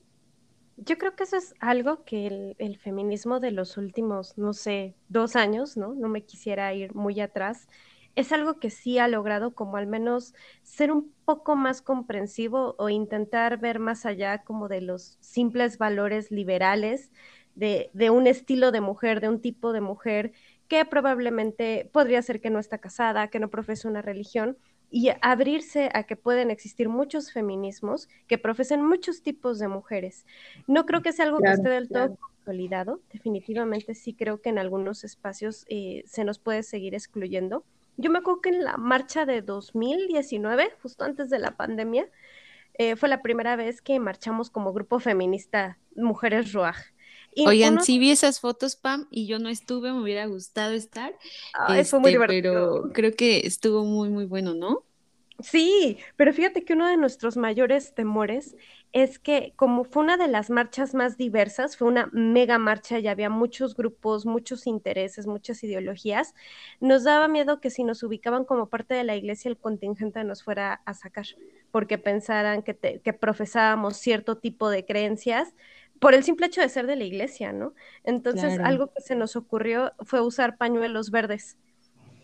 Yo 0.79 0.99
creo 0.99 1.17
que 1.17 1.25
eso 1.25 1.37
es 1.37 1.55
algo 1.59 2.05
que 2.05 2.27
el, 2.27 2.57
el, 2.59 2.77
feminismo 2.77 3.41
de 3.41 3.51
los 3.51 3.77
últimos, 3.77 4.37
no 4.37 4.53
sé, 4.53 4.95
dos 5.09 5.35
años, 5.35 5.77
¿no? 5.77 5.95
No 5.95 6.09
me 6.09 6.23
quisiera 6.23 6.73
ir 6.75 6.95
muy 6.95 7.19
atrás, 7.19 7.67
es 8.17 8.33
algo 8.33 8.59
que 8.59 8.71
sí 8.71 8.99
ha 8.99 9.09
logrado 9.09 9.55
como 9.55 9.77
al 9.77 9.87
menos 9.87 10.35
ser 10.63 10.91
un 10.91 11.13
poco 11.25 11.55
más 11.55 11.83
comprensivo 11.83 12.75
o 12.79 12.89
intentar 12.89 13.59
ver 13.59 13.79
más 13.79 14.07
allá 14.07 14.43
como 14.43 14.69
de 14.69 14.81
los 14.81 15.19
simples 15.21 15.79
valores 15.79 16.31
liberales 16.31 17.13
de, 17.55 17.91
de, 17.93 18.11
un 18.11 18.27
estilo 18.27 18.73
de 18.73 18.81
mujer, 18.81 19.21
de 19.21 19.29
un 19.29 19.41
tipo 19.41 19.73
de 19.73 19.81
mujer 19.81 20.33
que 20.69 20.85
probablemente 20.85 21.89
podría 21.93 22.21
ser 22.23 22.41
que 22.41 22.51
no 22.51 22.59
está 22.59 22.79
casada, 22.79 23.29
que 23.29 23.39
no 23.39 23.51
profesa 23.51 23.89
una 23.89 24.03
religión, 24.03 24.59
y 24.91 25.11
abrirse 25.21 25.91
a 25.95 26.05
que 26.05 26.17
pueden 26.17 26.51
existir 26.51 26.89
muchos 26.89 27.33
feminismos 27.33 28.09
que 28.27 28.39
profesen 28.39 28.85
muchos 28.85 29.23
tipos 29.23 29.59
de 29.59 29.69
mujeres. 29.69 30.27
No 30.67 30.87
creo 30.87 31.03
que 31.03 31.13
sea 31.13 31.27
algo 31.27 31.39
que 31.39 31.51
esté 31.51 31.69
del 31.69 31.89
todo 31.89 32.17
consolidado, 32.17 33.01
definitivamente 33.13 33.95
sí 33.95 34.15
creo 34.15 34.41
que 34.41 34.51
en 34.51 34.59
algunos 34.59 35.03
espacios 35.03 35.65
eh, 35.69 36.05
se 36.07 36.25
nos 36.25 36.39
puede 36.39 36.63
seguir 36.63 36.95
excluyendo, 36.95 37.65
yo 37.97 38.11
me 38.11 38.19
acuerdo 38.19 38.41
que 38.41 38.49
en 38.51 38.65
la 38.65 38.77
marcha 38.77 39.27
de 39.27 39.43
2019, 39.43 40.73
justo 40.83 41.05
antes 41.05 41.31
de 41.31 41.39
la 41.39 41.57
pandemia, 41.57 42.09
eh, 42.75 42.97
fue 42.97 43.09
la 43.09 43.23
primera 43.23 43.57
vez 43.57 43.81
que 43.81 43.99
marchamos 43.99 44.51
como 44.51 44.73
grupo 44.73 45.01
feminista 45.01 45.79
Mujeres 45.95 46.53
Ruaj. 46.53 46.77
Oigan, 47.45 47.83
sí 47.83 47.99
vi 47.99 48.11
esas 48.11 48.41
fotos, 48.41 48.77
Pam, 48.77 49.07
y 49.11 49.27
yo 49.27 49.39
no 49.39 49.51
estuve, 49.51 49.93
me 49.93 50.01
hubiera 50.01 50.27
gustado 50.27 50.73
estar. 50.73 51.15
fue 51.53 51.75
muy 51.75 51.81
este, 51.81 52.09
divertido. 52.09 52.83
Pero 52.83 52.93
creo 52.93 53.13
que 53.13 53.47
estuvo 53.47 53.85
muy, 53.85 54.09
muy 54.09 54.25
bueno, 54.25 54.55
¿no? 54.55 54.85
Sí, 55.41 55.99
pero 56.17 56.33
fíjate 56.33 56.65
que 56.65 56.73
uno 56.73 56.87
de 56.87 56.97
nuestros 56.97 57.37
mayores 57.37 57.95
temores 57.95 58.57
es 58.97 59.19
que 59.19 59.53
como 59.57 59.85
fue 59.85 60.05
una 60.05 60.17
de 60.17 60.27
las 60.27 60.49
marchas 60.49 60.95
más 60.95 61.19
diversas, 61.19 61.77
fue 61.77 61.87
una 61.87 62.09
mega 62.15 62.57
marcha 62.57 62.99
y 62.99 63.09
había 63.09 63.29
muchos 63.29 63.77
grupos, 63.77 64.25
muchos 64.25 64.67
intereses, 64.67 65.27
muchas 65.27 65.63
ideologías, 65.63 66.35
nos 66.81 67.05
daba 67.05 67.29
miedo 67.29 67.61
que 67.61 67.69
si 67.69 67.85
nos 67.85 68.03
ubicaban 68.03 68.47
como 68.47 68.71
parte 68.71 68.95
de 68.95 69.05
la 69.05 69.15
iglesia 69.15 69.51
el 69.51 69.59
contingente 69.59 70.25
nos 70.25 70.43
fuera 70.43 70.81
a 70.87 70.95
sacar, 70.95 71.27
porque 71.71 71.99
pensaran 71.99 72.63
que, 72.63 72.75
que 73.05 73.13
profesábamos 73.13 73.99
cierto 73.99 74.39
tipo 74.39 74.71
de 74.71 74.87
creencias 74.87 75.55
por 75.99 76.15
el 76.15 76.25
simple 76.25 76.47
hecho 76.47 76.63
de 76.63 76.71
ser 76.71 76.87
de 76.87 76.97
la 76.97 77.05
iglesia, 77.05 77.53
¿no? 77.53 77.75
Entonces, 78.03 78.59
algo 78.61 78.91
que 78.95 79.03
se 79.03 79.15
nos 79.15 79.37
ocurrió 79.37 79.93
fue 80.07 80.23
usar 80.23 80.57
pañuelos 80.57 81.11
verdes 81.11 81.59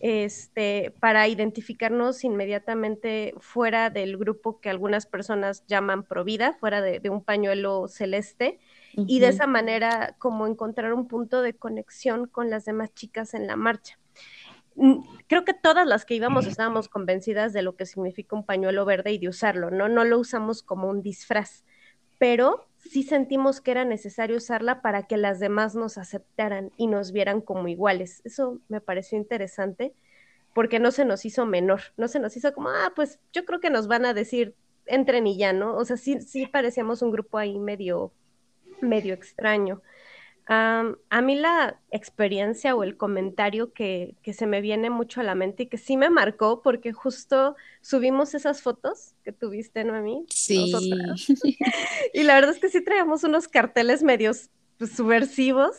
este, 0.02 0.92
para 0.98 1.28
identificarnos 1.28 2.24
inmediatamente 2.24 3.34
fuera 3.38 3.88
del 3.88 4.18
grupo 4.18 4.60
que 4.60 4.68
algunas 4.68 5.06
personas 5.06 5.64
llaman 5.68 6.02
Provida, 6.02 6.54
fuera 6.54 6.82
de, 6.82 7.08
un 7.08 7.22
pañuelo 7.22 7.86
celeste, 7.86 8.58
y 8.94 9.20
de 9.20 9.28
esa 9.28 9.46
manera 9.46 10.16
como 10.18 10.48
encontrar 10.48 10.92
un 10.92 11.06
punto 11.06 11.40
de 11.40 11.54
conexión 11.54 12.26
con 12.26 12.50
las 12.50 12.64
demás 12.64 12.92
chicas 12.92 13.32
en 13.32 13.46
la 13.46 13.54
marcha. 13.54 13.98
Creo 15.28 15.44
que 15.44 15.54
todas 15.54 15.86
las 15.86 16.04
que 16.04 16.14
íbamos 16.14 16.46
estábamos 16.46 16.88
convencidas 16.88 17.52
de 17.52 17.62
lo 17.62 17.76
que 17.76 17.86
significa 17.86 18.34
un 18.34 18.44
pañuelo 18.44 18.84
verde 18.84 19.12
y 19.12 19.18
de 19.18 19.28
usarlo, 19.28 19.70
¿no? 19.70 19.88
No 19.88 20.04
lo 20.04 20.18
usamos 20.18 20.64
como 20.64 20.88
un 20.88 21.00
disfraz, 21.00 21.64
pero 22.22 22.68
sí 22.76 23.02
sentimos 23.02 23.60
que 23.60 23.72
era 23.72 23.84
necesario 23.84 24.36
usarla 24.36 24.80
para 24.80 25.08
que 25.08 25.16
las 25.16 25.40
demás 25.40 25.74
nos 25.74 25.98
aceptaran 25.98 26.70
y 26.76 26.86
nos 26.86 27.10
vieran 27.10 27.40
como 27.40 27.66
iguales. 27.66 28.22
Eso 28.24 28.60
me 28.68 28.80
pareció 28.80 29.18
interesante 29.18 29.92
porque 30.54 30.78
no 30.78 30.92
se 30.92 31.04
nos 31.04 31.24
hizo 31.24 31.46
menor, 31.46 31.80
no 31.96 32.06
se 32.06 32.20
nos 32.20 32.36
hizo 32.36 32.54
como, 32.54 32.68
ah, 32.68 32.92
pues 32.94 33.18
yo 33.32 33.44
creo 33.44 33.58
que 33.58 33.70
nos 33.70 33.88
van 33.88 34.06
a 34.06 34.14
decir, 34.14 34.54
entren 34.86 35.26
y 35.26 35.36
ya, 35.36 35.52
¿no? 35.52 35.74
O 35.74 35.84
sea, 35.84 35.96
sí, 35.96 36.20
sí 36.20 36.46
parecíamos 36.46 37.02
un 37.02 37.10
grupo 37.10 37.38
ahí 37.38 37.58
medio, 37.58 38.12
medio 38.80 39.14
extraño. 39.14 39.82
A 40.48 41.22
mí 41.22 41.34
la 41.36 41.80
experiencia 41.90 42.74
o 42.74 42.82
el 42.82 42.96
comentario 42.96 43.72
que, 43.72 44.16
que, 44.22 44.32
se 44.32 44.46
me 44.46 44.60
viene 44.60 44.90
mucho 44.90 45.20
a 45.20 45.24
la 45.24 45.34
mente 45.34 45.64
y 45.64 45.66
que 45.66 45.78
sí 45.78 45.96
me 45.96 46.10
marcó 46.10 46.62
porque 46.62 46.92
justo 46.92 47.54
subimos 47.80 48.34
esas 48.34 48.60
fotos 48.60 49.14
que 49.24 49.32
tuviste, 49.32 49.84
¿no? 49.84 49.94
A 49.94 50.00
mí. 50.00 50.24
Sí. 50.28 50.72
y 52.12 52.22
la 52.24 52.34
verdad 52.34 52.54
es 52.54 52.60
que 52.60 52.68
sí 52.68 52.82
traíamos 52.82 53.24
unos 53.24 53.46
carteles 53.48 54.02
medios 54.02 54.50
pues, 54.78 54.92
subversivos 54.92 55.76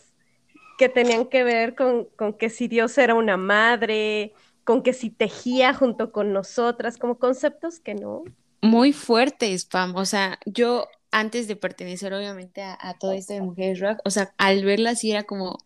que 0.78 0.90
tenían 0.90 1.26
que 1.26 1.44
ver 1.44 1.76
con, 1.76 2.06
con, 2.16 2.34
que 2.34 2.50
si 2.50 2.68
Dios 2.68 2.98
era 2.98 3.16
una 3.16 3.38
madre, 3.38 4.34
con 4.64 4.82
que 4.82 4.94
si 4.94 5.10
tejía 5.10 5.74
junto 5.74 6.12
con 6.12 6.32
nosotras, 6.34 6.98
como 6.98 7.20
conceptos 7.20 7.80
que 7.80 7.96
no. 7.96 8.24
Muy 8.62 8.94
fuertes, 8.94 9.66
Pam. 9.66 9.96
O 9.98 10.06
sea, 10.06 10.40
yo 10.46 10.88
antes 11.14 11.48
de 11.48 11.56
pertenecer 11.56 12.12
obviamente 12.14 12.64
a, 12.64 12.98
todo 13.00 13.14
esto 13.14 13.34
de 13.34 13.42
Mujeres 13.42 13.80
Rock, 13.80 14.00
o 14.04 14.10
sea, 14.10 14.34
al 14.38 14.66
verla 14.66 14.96
sí 14.96 15.12
era 15.12 15.24
como, 15.24 15.60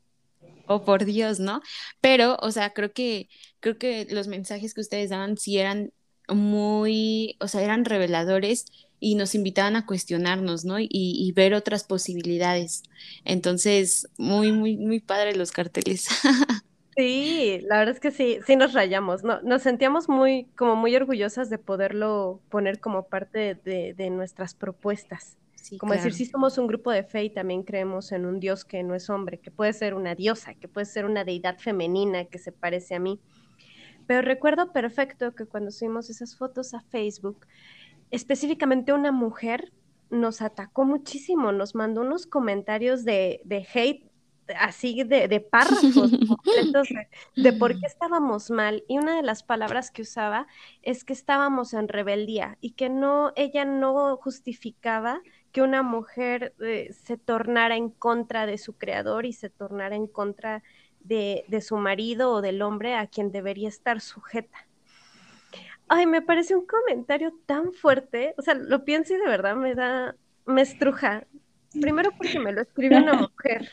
oh 0.68 0.84
por 0.84 1.06
Dios, 1.06 1.40
¿no? 1.40 1.62
Pero, 2.02 2.38
o 2.42 2.52
sea, 2.52 2.74
creo 2.74 2.92
que, 2.92 3.30
creo 3.62 3.78
que 3.78 4.06
los 4.12 4.28
mensajes 4.28 4.74
que 4.74 4.82
ustedes 4.82 5.10
daban 5.10 5.38
sí 5.38 5.58
eran 5.58 5.94
muy, 6.28 7.38
o 7.40 7.48
sea, 7.48 7.62
eran 7.62 7.86
reveladores 7.86 8.66
y 9.00 9.16
nos 9.16 9.36
invitaban 9.36 9.78
a 9.78 9.86
cuestionarnos, 9.86 10.66
¿no? 10.66 10.80
Y, 10.80 10.88
y 10.90 11.32
ver 11.32 11.54
otras 11.54 11.86
posibilidades. 11.86 12.84
Entonces, 13.24 14.10
muy, 14.18 14.52
muy, 14.52 14.76
muy 14.76 15.00
padre 15.00 15.34
los 15.34 15.52
carteles. 15.52 16.08
Sí, 16.98 17.60
la 17.62 17.78
verdad 17.78 17.94
es 17.94 18.00
que 18.02 18.10
sí, 18.10 18.40
sí 18.44 18.56
nos 18.56 18.74
rayamos, 18.74 19.24
no, 19.24 19.40
nos 19.44 19.62
sentíamos 19.62 20.10
muy, 20.10 20.46
como 20.56 20.76
muy 20.76 20.96
orgullosas 20.96 21.48
de 21.52 21.60
poderlo 21.60 22.42
poner 22.50 22.80
como 22.80 23.08
parte 23.08 23.54
de, 23.54 23.94
de 23.94 24.10
nuestras 24.10 24.56
propuestas. 24.56 25.38
como 25.78 25.94
decir, 25.94 26.14
sí 26.14 26.26
somos 26.26 26.58
un 26.58 26.66
grupo 26.66 26.90
de 26.92 27.04
fe 27.04 27.26
y 27.26 27.30
también 27.30 27.62
creemos 27.62 28.12
en 28.12 28.26
un 28.26 28.40
Dios 28.40 28.66
que 28.66 28.82
no 28.82 28.96
es 28.96 29.12
hombre, 29.12 29.40
que 29.40 29.52
puede 29.52 29.74
ser 29.74 29.94
una 29.94 30.16
diosa, 30.16 30.56
que 30.56 30.68
puede 30.68 30.86
ser 30.88 31.06
una 31.06 31.24
deidad 31.24 31.60
femenina 31.60 32.26
que 32.26 32.40
se 32.40 32.52
parece 32.52 32.96
a 32.96 33.00
mí. 33.00 33.22
Pero 34.08 34.22
recuerdo 34.24 34.72
perfecto 34.74 35.36
que 35.36 35.46
cuando 35.46 35.70
subimos 35.72 36.10
esas 36.10 36.36
fotos 36.36 36.74
a 36.74 36.82
Facebook, 36.82 37.46
específicamente 38.12 38.94
una 38.94 39.12
mujer 39.12 39.72
nos 40.10 40.42
atacó 40.42 40.86
muchísimo, 40.86 41.52
nos 41.52 41.76
mandó 41.76 42.02
unos 42.02 42.26
comentarios 42.26 43.06
de, 43.06 43.42
de 43.46 43.68
hate 43.74 44.07
así 44.60 45.04
de, 45.04 45.28
de 45.28 45.40
párrafos 45.40 46.12
completos 46.28 46.88
de, 47.36 47.54
por 47.54 47.80
qué 47.80 47.86
estábamos 47.86 48.50
mal. 48.50 48.84
Y 48.88 48.98
una 48.98 49.16
de 49.16 49.24
las 49.24 49.44
palabras 49.44 49.92
que 49.92 50.04
usaba 50.04 50.48
es 50.82 51.04
que 51.04 51.14
estábamos 51.14 51.74
en 51.74 51.88
rebeldía 51.88 52.58
y 52.62 52.72
que 52.72 52.90
no, 52.90 53.34
ella 53.36 53.66
no 53.66 54.18
justificaba 54.18 55.22
que 55.52 55.62
una 55.62 55.84
mujer 55.84 56.54
eh, 56.60 56.94
se 56.94 57.18
tornara 57.18 57.76
en 57.76 57.90
contra 57.90 58.46
de 58.46 58.58
su 58.58 58.78
creador 58.78 59.26
y 59.26 59.34
se 59.34 59.50
tornara 59.50 59.96
en 59.96 60.08
contra 60.08 60.64
de, 61.00 61.46
de 61.48 61.62
su 61.62 61.78
marido 61.78 62.32
o 62.32 62.42
del 62.42 62.62
hombre 62.62 62.96
a 62.96 63.08
quien 63.08 63.32
debería 63.32 63.70
estar 63.70 64.02
sujeta. 64.02 64.68
Ay, 65.90 66.06
me 66.06 66.22
parece 66.22 66.56
un 66.56 66.66
comentario 66.66 67.34
tan 67.46 67.72
fuerte, 67.72 68.36
o 68.38 68.42
sea, 68.42 68.56
lo 68.56 68.84
pienso 68.84 69.14
y 69.14 69.18
de 69.18 69.28
verdad 69.28 69.56
me 69.56 69.74
da, 69.74 70.16
me 70.46 70.62
estruja. 70.62 71.26
Primero 71.80 72.12
porque 72.18 72.40
me 72.40 72.52
lo 72.52 72.62
escribe 72.62 72.98
una 72.98 73.14
mujer, 73.32 73.70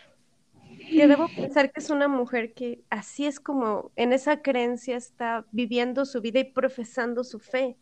que 0.95 1.07
debo 1.07 1.29
pensar 1.37 1.73
que 1.73 1.81
es 1.81 1.91
una 1.91 2.09
mujer 2.09 2.55
que 2.55 2.83
así 2.91 3.27
es 3.27 3.41
como 3.41 3.93
en 3.97 4.13
esa 4.13 4.43
creencia 4.43 4.97
está 4.97 5.47
viviendo 5.53 6.05
su 6.05 6.21
vida 6.21 6.41
y 6.41 6.45
profesando 6.45 7.25
su 7.25 7.39
fe, 7.39 7.77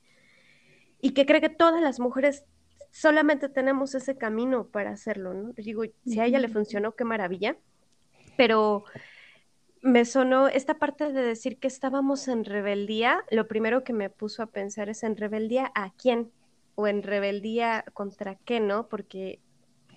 y 1.01 1.11
que 1.11 1.27
cree 1.27 1.41
que 1.41 1.49
todas 1.49 1.83
las 1.83 2.01
mujeres 2.01 2.45
solamente 2.91 3.49
tenemos 3.49 3.95
ese 3.95 4.17
camino 4.17 4.67
para 4.67 4.91
hacerlo, 4.91 5.35
¿no? 5.35 5.53
Digo, 5.55 5.83
si 6.05 6.21
a 6.21 6.27
ella 6.27 6.39
le 6.39 6.49
funcionó, 6.49 6.93
qué 6.93 7.05
maravilla, 7.05 7.57
pero 8.37 8.85
me 9.81 10.05
sonó 10.05 10.47
esta 10.47 10.75
parte 10.79 11.13
de 11.13 11.23
decir 11.23 11.59
que 11.59 11.67
estábamos 11.67 12.29
en 12.29 12.45
rebeldía, 12.45 13.25
lo 13.31 13.49
primero 13.49 13.83
que 13.83 13.93
me 13.93 14.11
puso 14.11 14.43
a 14.43 14.47
pensar 14.47 14.89
es 14.89 15.03
en 15.03 15.17
rebeldía 15.17 15.73
a 15.75 15.93
quién 15.95 16.31
o 16.77 16.87
en 16.87 17.03
rebeldía 17.03 17.85
contra 17.93 18.37
qué, 18.37 18.61
¿no? 18.61 18.89
Porque 18.89 19.41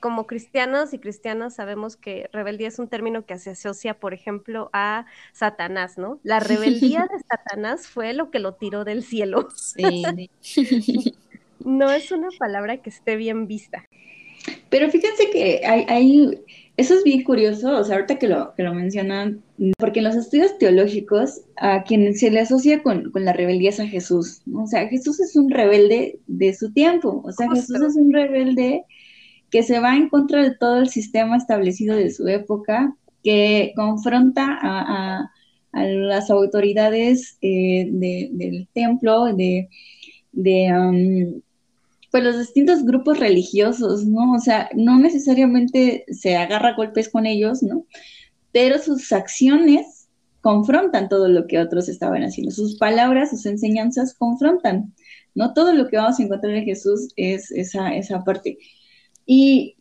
como 0.06 0.28
cristianos 0.28 0.94
y 0.94 1.00
cristianas 1.00 1.56
sabemos 1.56 1.98
que 1.98 2.30
rebeldía 2.32 2.68
es 2.68 2.78
un 2.78 2.88
término 2.88 3.26
que 3.26 3.40
se 3.40 3.50
asocia, 3.50 3.96
por 3.96 4.14
ejemplo, 4.14 4.70
a 4.72 5.08
Satanás, 5.34 5.98
¿no? 5.98 6.20
La 6.22 6.40
rebeldía 6.40 7.08
de 7.12 7.18
Satanás 7.28 7.88
fue 7.88 8.14
lo 8.14 8.30
que 8.30 8.38
lo 8.38 8.54
tiró 8.54 8.86
del 8.86 9.04
cielo. 9.04 9.48
Sí. 9.56 10.04
no 11.60 11.90
es 11.90 12.12
una 12.12 12.28
palabra 12.38 12.78
que 12.84 12.92
esté 12.92 13.16
bien 13.16 13.48
vista. 13.48 13.84
Pero 14.70 14.92
fíjense 14.92 15.32
que 15.32 15.66
hay, 15.66 15.88
hay 15.90 16.40
eso 16.78 16.94
es 16.94 17.04
bien 17.04 17.24
curioso, 17.24 17.76
o 17.76 17.84
sea, 17.84 17.96
ahorita 17.96 18.20
que 18.20 18.28
lo, 18.28 18.54
que 18.54 18.62
lo 18.62 18.76
mencionan, 18.76 19.42
porque 19.80 20.02
en 20.02 20.06
los 20.06 20.16
estudios 20.16 20.56
teológicos 20.60 21.42
a 21.56 21.82
quien 21.82 22.14
se 22.14 22.30
le 22.30 22.42
asocia 22.42 22.84
con, 22.84 23.12
la 23.16 23.34
rebeldía 23.34 23.72
es 23.72 23.80
a 23.80 23.88
Jesús. 23.88 24.44
O 24.54 24.68
sea, 24.68 24.88
Jesús 24.88 25.20
es 25.20 25.36
un 25.36 25.50
rebelde 25.50 26.20
de 26.28 26.54
su 26.54 26.72
tiempo, 26.74 27.24
o 27.26 27.32
sea, 27.32 27.50
Jesús 27.50 27.82
es 27.82 27.96
un 27.96 28.14
rebelde 28.14 28.84
que 29.50 29.64
se 29.64 29.80
va 29.80 29.96
en 29.96 30.10
contra 30.10 30.44
de 30.44 30.56
todo 30.56 30.80
el 30.80 30.90
sistema 30.90 31.38
establecido 31.38 31.96
de 31.96 32.12
su 32.12 32.28
época, 32.28 32.96
que 33.24 33.74
confronta 33.76 34.58
a, 34.62 35.32
las 35.74 36.30
autoridades 36.30 37.38
eh, 37.42 37.90
del 37.92 38.66
templo, 38.74 39.26
de, 39.26 39.68
um, 40.34 41.42
pues 42.12 42.24
los 42.24 42.40
distintos 42.40 42.86
grupos 42.86 43.20
religiosos, 43.20 44.06
¿no? 44.06 44.36
O 44.36 44.40
sea, 44.40 44.70
no 44.74 44.98
necesariamente 45.00 46.06
se 46.08 46.38
agarra 46.38 46.76
golpes 46.76 47.10
con 47.10 47.26
ellos, 47.26 47.62
¿no? 47.62 47.86
Pero 48.54 48.80
sus 48.80 49.12
acciones 49.12 50.08
confrontan 50.40 51.10
todo 51.10 51.28
lo 51.28 51.46
que 51.46 51.60
otros 51.60 51.90
estaban 51.90 52.24
haciendo, 52.24 52.52
sus 52.52 52.78
palabras, 52.78 53.32
sus 53.32 53.46
enseñanzas 53.46 54.14
confrontan, 54.14 54.94
¿no? 55.34 55.54
Todo 55.54 55.74
lo 55.74 55.90
que 55.90 55.98
vamos 55.98 56.18
a 56.20 56.24
encontrar 56.24 56.54
en 56.54 56.64
Jesús 56.64 57.10
es 57.18 57.52
esa 57.52 58.24
parte. 58.24 58.60
Y 59.26 59.76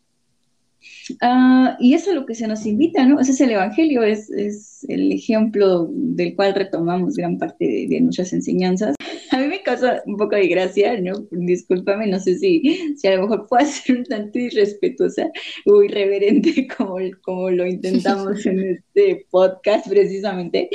Ah, 1.21 1.77
y 1.81 1.95
eso 1.95 2.11
es 2.11 2.17
lo 2.17 2.27
que 2.27 2.35
se 2.35 2.47
nos 2.47 2.67
invita, 2.67 3.05
¿no? 3.07 3.21
Ese 3.21 3.33
es 3.33 3.41
el 3.41 3.51
Evangelio, 3.51 4.03
es, 4.03 4.31
es 4.31 4.85
el 4.89 5.13
ejemplo 5.13 5.89
del 5.91 6.35
cual 6.35 6.55
retomamos 6.55 7.17
gran 7.17 7.39
parte 7.39 7.87
de, 7.89 8.01
nuestras 8.01 8.33
enseñanzas. 8.33 8.97
A 9.31 9.39
mí 9.39 9.49
me 9.49 9.63
causa 9.63 10.03
un 10.07 10.17
poco 10.17 10.37
de 10.37 10.47
gracia, 10.49 11.01
¿no? 11.01 11.27
Discúlpame, 11.31 12.07
no 12.07 12.21
sé 12.21 12.39
si, 12.39 12.95
si 12.97 13.09
a 13.09 13.17
lo 13.17 13.23
mejor 13.23 13.49
puedo 13.49 13.67
ser 13.67 13.99
un 13.99 14.05
tanto 14.05 14.39
irrespetuosa 14.39 15.29
o 15.67 15.83
irreverente 15.83 16.69
como, 16.77 16.97
como 17.23 17.51
lo 17.51 17.67
intentamos 17.67 18.47
en 18.47 18.77
este 18.77 19.27
podcast 19.31 19.89
precisamente, 19.89 20.69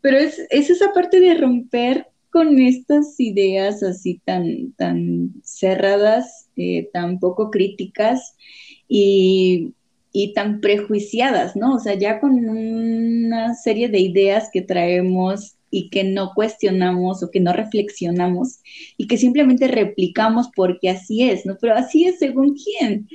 pero 0.00 0.16
es, 0.16 0.40
es 0.50 0.70
esa 0.70 0.92
parte 0.94 1.20
de 1.20 1.34
romper 1.34 2.06
con 2.30 2.58
estas 2.58 3.20
ideas 3.20 3.82
así 3.82 4.20
tan, 4.24 4.72
tan 4.72 5.34
cerradas, 5.42 6.43
eh, 6.56 6.88
tan 6.92 7.18
poco 7.18 7.50
críticas 7.50 8.36
y, 8.88 9.74
tan 10.34 10.60
prejuiciadas, 10.60 11.56
¿no? 11.56 11.74
O 11.74 11.78
sea, 11.80 11.94
ya 11.94 12.20
con 12.20 12.48
una 12.48 13.54
serie 13.54 13.88
de 13.88 13.98
ideas 13.98 14.48
que 14.52 14.62
traemos 14.62 15.56
y 15.70 15.90
que 15.90 16.04
no 16.04 16.30
cuestionamos 16.34 17.22
o 17.22 17.30
que 17.32 17.40
no 17.40 17.52
reflexionamos 17.52 18.60
y 18.96 19.08
que 19.08 19.16
simplemente 19.16 19.66
replicamos 19.66 20.50
porque 20.54 20.88
así 20.88 21.24
es, 21.24 21.44
¿no? 21.46 21.56
Pero 21.60 21.74
así 21.74 22.04
es 22.04 22.20
según 22.20 22.54
quién, 22.54 23.08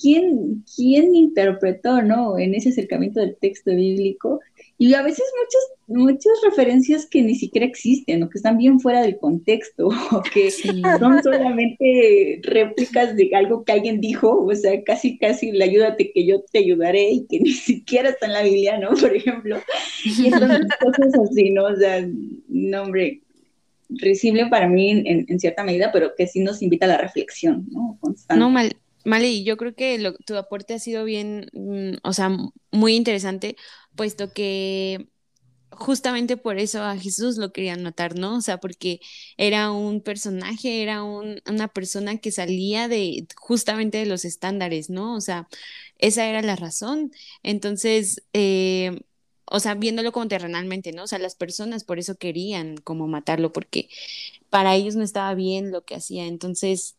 quién, 0.00 0.64
quién 0.76 1.16
interpretó, 1.16 2.00
¿no? 2.02 2.38
En 2.38 2.54
ese 2.54 2.68
acercamiento 2.68 3.18
del 3.18 3.36
texto 3.36 3.72
bíblico 3.72 4.38
y 4.76 4.94
a 4.94 5.02
veces 5.02 5.24
muchas, 5.38 6.04
muchas 6.04 6.32
referencias 6.44 7.06
que 7.06 7.22
ni 7.22 7.36
siquiera 7.36 7.66
existen 7.66 8.22
o 8.22 8.28
que 8.28 8.38
están 8.38 8.58
bien 8.58 8.80
fuera 8.80 9.02
del 9.02 9.18
contexto 9.18 9.88
o 10.12 10.22
que 10.22 10.50
son 10.50 11.22
solamente 11.22 12.40
réplicas 12.42 13.14
de 13.14 13.30
algo 13.34 13.64
que 13.64 13.72
alguien 13.72 14.00
dijo, 14.00 14.44
o 14.44 14.54
sea, 14.54 14.82
casi, 14.82 15.16
casi 15.18 15.52
le 15.52 15.64
ayúdate 15.64 16.12
que 16.12 16.26
yo 16.26 16.42
te 16.42 16.58
ayudaré 16.58 17.10
y 17.10 17.26
que 17.26 17.40
ni 17.40 17.52
siquiera 17.52 18.10
está 18.10 18.26
en 18.26 18.32
la 18.32 18.42
Biblia, 18.42 18.78
¿no? 18.78 18.90
Por 19.00 19.14
ejemplo. 19.14 19.60
Y 20.04 20.26
entonces 20.26 20.66
cosas 20.80 21.14
así, 21.30 21.50
¿no? 21.50 21.64
O 21.64 21.76
sea, 21.76 22.06
no, 22.48 22.82
hombre, 22.82 23.22
risible 23.88 24.46
para 24.46 24.66
mí 24.68 24.90
en, 24.90 25.38
cierta 25.38 25.62
medida, 25.62 25.92
pero 25.92 26.14
que 26.16 26.26
sí 26.26 26.40
nos 26.40 26.62
invita 26.62 26.86
a 26.86 26.88
la 26.88 26.98
reflexión, 26.98 27.66
¿no? 27.70 27.96
Constante. 28.00 28.40
No, 28.40 28.50
mal, 28.50 28.76
Mali, 29.04 29.44
yo 29.44 29.56
creo 29.56 29.74
que 29.74 30.12
tu 30.24 30.36
aporte 30.36 30.74
ha 30.74 30.78
sido 30.78 31.04
bien, 31.04 31.50
mm, 31.52 31.98
o 32.02 32.12
sea, 32.12 32.30
muy 32.70 32.94
interesante, 32.96 33.56
puesto 33.96 34.32
que 34.32 35.08
justamente 35.70 36.36
por 36.36 36.58
eso 36.58 36.82
a 36.82 36.96
Jesús 36.96 37.36
lo 37.36 37.52
querían 37.52 37.82
matar, 37.82 38.16
¿no? 38.16 38.36
O 38.36 38.40
sea, 38.40 38.58
porque 38.58 39.00
era 39.36 39.70
un 39.72 40.00
personaje, 40.00 40.82
era 40.82 41.02
una 41.04 41.68
persona 41.68 42.18
que 42.18 42.32
salía 42.32 42.88
de 42.88 43.26
justamente 43.36 43.98
de 43.98 44.06
los 44.06 44.24
estándares, 44.24 44.90
¿no? 44.90 45.14
O 45.16 45.20
sea, 45.20 45.48
esa 45.98 46.26
era 46.26 46.42
la 46.42 46.56
razón. 46.56 47.12
Entonces, 47.42 48.22
eh, 48.32 49.00
o 49.46 49.60
sea, 49.60 49.74
viéndolo 49.74 50.12
como 50.12 50.28
terrenalmente, 50.28 50.92
¿no? 50.92 51.04
O 51.04 51.06
sea, 51.06 51.18
las 51.18 51.34
personas 51.34 51.84
por 51.84 51.98
eso 51.98 52.16
querían 52.16 52.76
como 52.78 53.08
matarlo, 53.08 53.52
porque 53.52 53.88
para 54.50 54.74
ellos 54.74 54.96
no 54.96 55.04
estaba 55.04 55.34
bien 55.34 55.70
lo 55.72 55.84
que 55.84 55.96
hacía. 55.96 56.26
Entonces, 56.26 56.96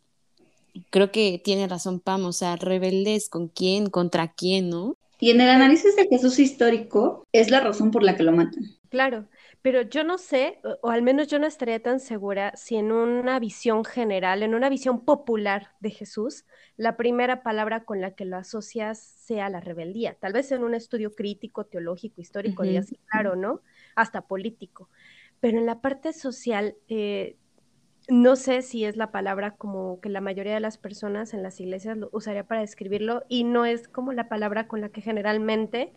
creo 0.89 1.11
que 1.11 1.41
tiene 1.43 1.67
razón 1.67 1.99
Pam, 1.99 2.25
o 2.25 2.33
sea, 2.33 2.55
rebeldes 2.55 3.29
con 3.29 3.47
quién, 3.49 3.89
contra 3.89 4.33
quién, 4.33 4.69
¿no? 4.69 4.94
Y 5.19 5.31
en 5.31 5.41
el 5.41 5.49
análisis 5.49 5.95
de 5.95 6.07
Jesús 6.07 6.39
histórico 6.39 7.25
es 7.31 7.49
la 7.49 7.61
razón 7.61 7.91
por 7.91 8.03
la 8.03 8.15
que 8.15 8.23
lo 8.23 8.31
matan. 8.31 8.63
Claro, 8.89 9.27
pero 9.61 9.81
yo 9.81 10.03
no 10.03 10.17
sé, 10.17 10.59
o, 10.81 10.89
al 10.89 11.01
menos 11.01 11.27
yo 11.27 11.39
no 11.39 11.47
estaría 11.47 11.81
tan 11.81 11.99
segura 11.99 12.53
si 12.55 12.75
en 12.75 12.91
una 12.91 13.39
visión 13.39 13.83
general, 13.83 14.43
en 14.43 14.53
una 14.53 14.69
visión 14.69 15.03
popular 15.03 15.69
de 15.79 15.89
Jesús, 15.89 16.45
la 16.77 16.97
primera 16.97 17.43
palabra 17.43 17.83
con 17.83 17.99
la 17.99 18.15
que 18.15 18.25
lo 18.25 18.37
asocias 18.37 18.99
sea 18.99 19.49
la 19.49 19.59
rebeldía. 19.59 20.15
Tal 20.15 20.33
vez 20.33 20.51
en 20.51 20.63
un 20.63 20.75
estudio 20.75 21.13
crítico, 21.13 21.65
teológico, 21.65 22.21
histórico, 22.21 22.63
uh 22.63 22.81
claro, 23.09 23.35
¿no? 23.35 23.61
Hasta 23.95 24.21
político. 24.21 24.89
Pero 25.39 25.57
en 25.57 25.65
la 25.65 25.81
parte 25.81 26.13
social, 26.13 26.75
eh, 26.87 27.37
no 28.07 28.35
sé 28.35 28.61
si 28.61 28.85
es 28.85 28.97
la 28.97 29.11
palabra 29.11 29.51
como 29.51 29.99
que 29.99 30.09
la 30.09 30.21
mayoría 30.21 30.53
de 30.53 30.59
las 30.59 30.77
personas 30.77 31.33
en 31.33 31.41
las 31.41 31.59
iglesias 31.59 31.97
lo 31.97 32.09
usaría 32.11 32.43
para 32.43 32.61
describirlo 32.61 33.23
y 33.29 33.43
no 33.43 33.65
es 33.65 33.87
como 33.87 34.13
la 34.13 34.29
palabra 34.29 34.67
con 34.67 34.81
la 34.81 34.89
que 34.89 35.01
generalmente 35.01 35.91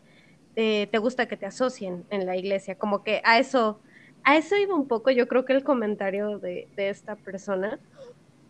eh, 0.57 0.89
te 0.91 0.99
gusta 0.99 1.29
que 1.29 1.37
te 1.37 1.47
asocien 1.47 2.05
en 2.11 2.27
la 2.27 2.37
iglesia, 2.37 2.77
como 2.77 3.05
que 3.05 3.21
a 3.25 3.39
eso, 3.39 3.81
a 4.25 4.37
eso 4.37 4.57
iba 4.57 4.75
un 4.75 4.89
poco 4.89 5.11
yo 5.11 5.29
creo 5.29 5.45
que 5.45 5.53
el 5.53 5.63
comentario 5.63 6.39
de, 6.39 6.69
esta 6.77 7.17
persona, 7.17 7.79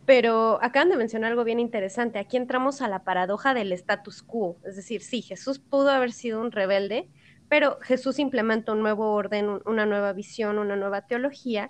pero 0.07 0.59
acaban 0.63 0.89
de 0.89 0.97
mencionar 0.97 1.33
algo 1.33 1.45
bien 1.45 1.61
interesante, 1.61 2.19
aquí 2.19 2.37
entramos 2.37 2.81
a 2.81 2.89
la 2.89 3.05
paradoja 3.05 3.55
del 3.55 3.73
status 3.73 4.23
quo, 4.23 4.57
es 4.65 4.77
decir, 4.77 5.03
sí, 5.03 5.21
Jesús 5.21 5.59
pudo 5.59 5.91
haber 5.91 6.13
sido 6.13 6.41
un 6.41 6.53
rebelde, 6.53 7.09
pero 7.49 7.79
Jesús 7.83 8.19
implementa 8.19 8.73
un 8.73 8.83
nuevo 8.83 9.13
orden, 9.13 9.61
una 9.67 9.85
nueva 9.85 10.13
visión, 10.13 10.59
una 10.59 10.77
nueva 10.77 11.03
teología, 11.03 11.69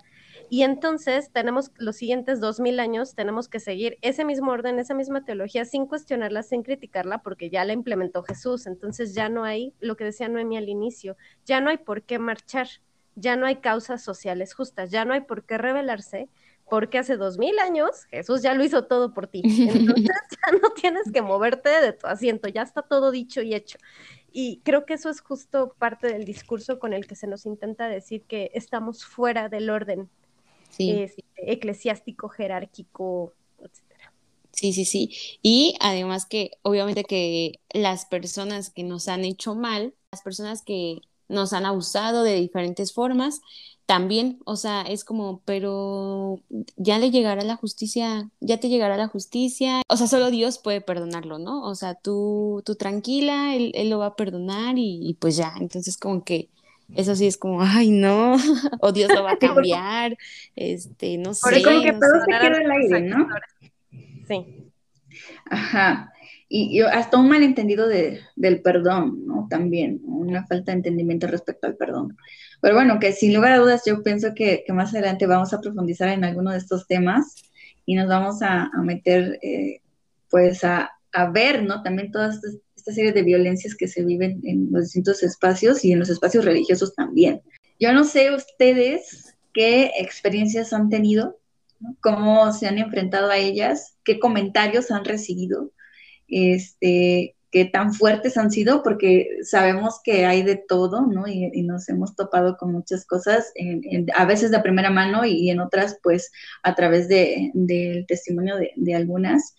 Y 0.49 0.63
entonces 0.63 1.31
tenemos 1.31 1.71
los 1.77 1.95
siguientes 1.95 2.39
dos 2.39 2.59
mil 2.59 2.79
años, 2.79 3.15
tenemos 3.15 3.47
que 3.47 3.59
seguir 3.59 3.97
ese 4.01 4.25
mismo 4.25 4.51
orden, 4.51 4.79
esa 4.79 4.93
misma 4.93 5.25
teología, 5.25 5.65
sin 5.65 5.85
cuestionarla, 5.85 6.43
sin 6.43 6.63
criticarla, 6.63 7.21
porque 7.21 7.49
ya 7.49 7.65
la 7.65 7.73
implementó 7.73 8.23
Jesús. 8.23 8.67
Entonces 8.67 9.13
ya 9.13 9.29
no 9.29 9.43
hay, 9.43 9.73
lo 9.79 9.95
que 9.95 10.05
decía 10.05 10.29
Noemi 10.29 10.57
al 10.57 10.69
inicio, 10.69 11.17
ya 11.45 11.61
no 11.61 11.69
hay 11.69 11.77
por 11.77 12.03
qué 12.03 12.19
marchar, 12.19 12.67
ya 13.15 13.35
no 13.35 13.45
hay 13.45 13.57
causas 13.57 14.03
sociales 14.03 14.53
justas, 14.53 14.91
ya 14.91 15.05
no 15.05 15.13
hay 15.13 15.21
por 15.21 15.43
qué 15.45 15.57
rebelarse, 15.57 16.29
porque 16.69 16.99
hace 16.99 17.17
dos 17.17 17.37
mil 17.37 17.57
años 17.59 18.05
Jesús 18.05 18.41
ya 18.41 18.53
lo 18.53 18.63
hizo 18.63 18.85
todo 18.85 19.13
por 19.13 19.27
ti. 19.27 19.41
Entonces 19.43 20.05
ya 20.45 20.57
no 20.61 20.69
tienes 20.71 21.11
que 21.11 21.21
moverte 21.21 21.69
de 21.69 21.93
tu 21.93 22.07
asiento, 22.07 22.47
ya 22.47 22.61
está 22.61 22.81
todo 22.81 23.11
dicho 23.11 23.41
y 23.41 23.53
hecho. 23.53 23.77
Y 24.31 24.61
creo 24.63 24.85
que 24.85 24.93
eso 24.93 25.09
es 25.09 25.21
justo 25.21 25.75
parte 25.79 26.07
del 26.07 26.23
discurso 26.23 26.79
con 26.79 26.93
el 26.93 27.07
que 27.07 27.15
se 27.15 27.27
nos 27.27 27.45
intenta 27.45 27.87
decir 27.87 28.23
que 28.25 28.51
estamos 28.53 29.03
fuera 29.03 29.49
del 29.49 29.69
orden 29.69 30.09
este, 30.77 31.23
eclesiástico, 31.37 32.29
jerárquico, 32.29 33.33
etcétera. 33.59 34.13
Sí, 34.51 34.73
sí, 34.73 34.85
sí. 34.85 35.11
Y 35.41 35.75
además 35.79 36.25
que 36.25 36.51
obviamente 36.61 37.03
que 37.03 37.59
las 37.73 38.05
personas 38.05 38.69
que 38.69 38.83
nos 38.83 39.07
han 39.07 39.25
hecho 39.25 39.55
mal, 39.55 39.93
las 40.11 40.21
personas 40.21 40.61
que 40.61 41.01
nos 41.27 41.53
han 41.53 41.65
abusado 41.65 42.23
de 42.23 42.35
diferentes 42.35 42.93
formas, 42.93 43.41
también, 43.89 44.37
o 44.45 44.55
sea, 44.55 44.83
es 44.83 45.03
como, 45.03 45.41
pero 45.45 46.39
ya 46.75 46.99
le 46.99 47.09
llegará 47.09 47.43
la 47.43 47.55
justicia, 47.55 48.29
ya 48.39 48.59
te 48.59 48.69
llegará 48.69 48.97
la 48.97 49.07
justicia, 49.07 49.81
o 49.89 49.97
sea, 49.97 50.05
solo 50.05 50.29
Dios 50.29 50.59
puede 50.59 50.79
perdonarlo, 50.79 51.39
¿no? 51.39 51.63
O 51.63 51.73
sea, 51.73 51.95
tú, 51.95 52.61
tú 52.65 52.75
tranquila, 52.75 53.55
él, 53.55 53.71
él 53.73 53.89
lo 53.89 53.97
va 53.97 54.05
a 54.05 54.15
perdonar 54.15 54.75
y, 54.77 55.17
pues 55.19 55.37
ya, 55.37 55.55
entonces 55.59 55.97
como 55.97 56.23
que 56.23 56.49
eso 56.95 57.15
sí 57.15 57.27
es 57.27 57.37
como, 57.37 57.61
ay, 57.61 57.91
no, 57.91 58.35
o 58.81 58.91
Dios 58.91 59.09
lo 59.13 59.23
va 59.23 59.33
a 59.33 59.37
cambiar, 59.39 60.17
este, 60.55 61.17
no 61.17 61.33
sé. 61.33 61.41
Por 61.41 61.63
como 61.63 61.83
que 61.83 61.93
todo 61.93 62.21
se 62.25 62.39
queda 62.39 62.57
al 62.57 62.71
aire, 62.71 63.01
¿no? 63.01 63.27
Sí. 64.27 64.71
Ajá. 65.49 66.13
Y, 66.51 66.81
hasta 66.81 67.17
un 67.17 67.29
malentendido 67.29 67.87
de, 67.87 68.21
del 68.35 68.61
perdón, 68.61 69.25
¿no? 69.27 69.47
También, 69.49 70.01
una 70.03 70.47
falta 70.47 70.71
de 70.71 70.77
entendimiento 70.77 71.27
respecto 71.27 71.67
al 71.67 71.75
perdón. 71.75 72.17
Pero 72.59 72.73
bueno, 72.73 72.99
que 72.99 73.11
sin 73.11 73.35
lugar 73.35 73.53
a 73.53 73.59
dudas 73.59 73.83
yo 73.85 74.01
pienso 74.01 74.33
que, 74.33 74.63
más 74.69 74.93
adelante 74.93 75.27
vamos 75.27 75.53
a 75.53 75.61
profundizar 75.61 76.09
en 76.09 76.23
alguno 76.23 76.51
de 76.51 76.57
estos 76.57 76.87
temas 76.87 77.35
y 77.85 77.95
nos 77.95 78.07
vamos 78.07 78.41
a, 78.41 78.69
meter, 78.83 79.39
eh, 79.43 79.81
pues, 80.29 80.63
a, 80.63 80.91
ver, 81.31 81.63
¿no? 81.63 81.83
También 81.83 82.11
todas 82.11 82.35
estas, 82.35 82.57
esta 82.79 82.93
serie 82.93 83.13
de 83.13 83.23
violencias 83.23 83.75
que 83.75 83.87
se 83.87 84.03
viven 84.03 84.41
en 84.43 84.69
los 84.71 84.85
distintos 84.85 85.21
espacios 85.23 85.85
y 85.85 85.91
en 85.91 85.99
los 85.99 86.09
espacios 86.09 86.45
religiosos 86.45 86.95
también. 86.95 87.41
Yo 87.79 87.93
no 87.93 88.03
sé 88.03 88.33
ustedes 88.33 89.35
qué 89.53 89.91
experiencias 89.99 90.73
han 90.73 90.89
tenido, 90.89 91.39
cómo 92.01 92.51
se 92.53 92.67
han 92.67 92.77
enfrentado 92.77 93.29
a 93.29 93.37
ellas, 93.37 93.95
qué 94.03 94.19
comentarios 94.19 94.91
han 94.91 95.05
recibido, 95.05 95.71
este, 96.27 97.35
qué 97.51 97.65
tan 97.65 97.93
fuertes 97.93 98.37
han 98.37 98.51
sido, 98.51 98.83
porque 98.83 99.27
sabemos 99.43 99.99
que 100.03 100.25
hay 100.25 100.43
de 100.43 100.55
todo, 100.55 101.07
¿no? 101.07 101.27
Y, 101.27 101.61
nos 101.63 101.89
hemos 101.89 102.15
topado 102.15 102.57
con 102.57 102.71
muchas 102.71 103.05
cosas, 103.05 103.51
a 104.15 104.25
veces 104.25 104.51
de 104.51 104.59
primera 104.59 104.89
mano 104.89 105.25
y, 105.25 105.49
en 105.49 105.59
otras, 105.59 105.97
pues, 106.03 106.31
a 106.63 106.75
través 106.75 107.07
del 107.07 108.05
testimonio 108.07 108.55
de, 108.75 108.95
algunas. 108.95 109.55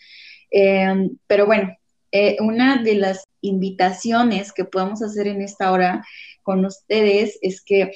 Em, 0.51 1.17
pero 1.27 1.47
bueno, 1.47 1.77
eh, 2.13 2.37
una 2.41 2.83
de 2.83 2.95
las 2.95 3.25
invitaciones 3.41 4.53
que 4.53 4.65
podemos 4.65 5.03
hacer 5.03 5.27
en 5.27 5.43
esta 5.43 5.73
hora 5.73 6.05
con 6.43 6.65
ustedes 6.65 7.39
es 7.43 7.63
que, 7.63 7.93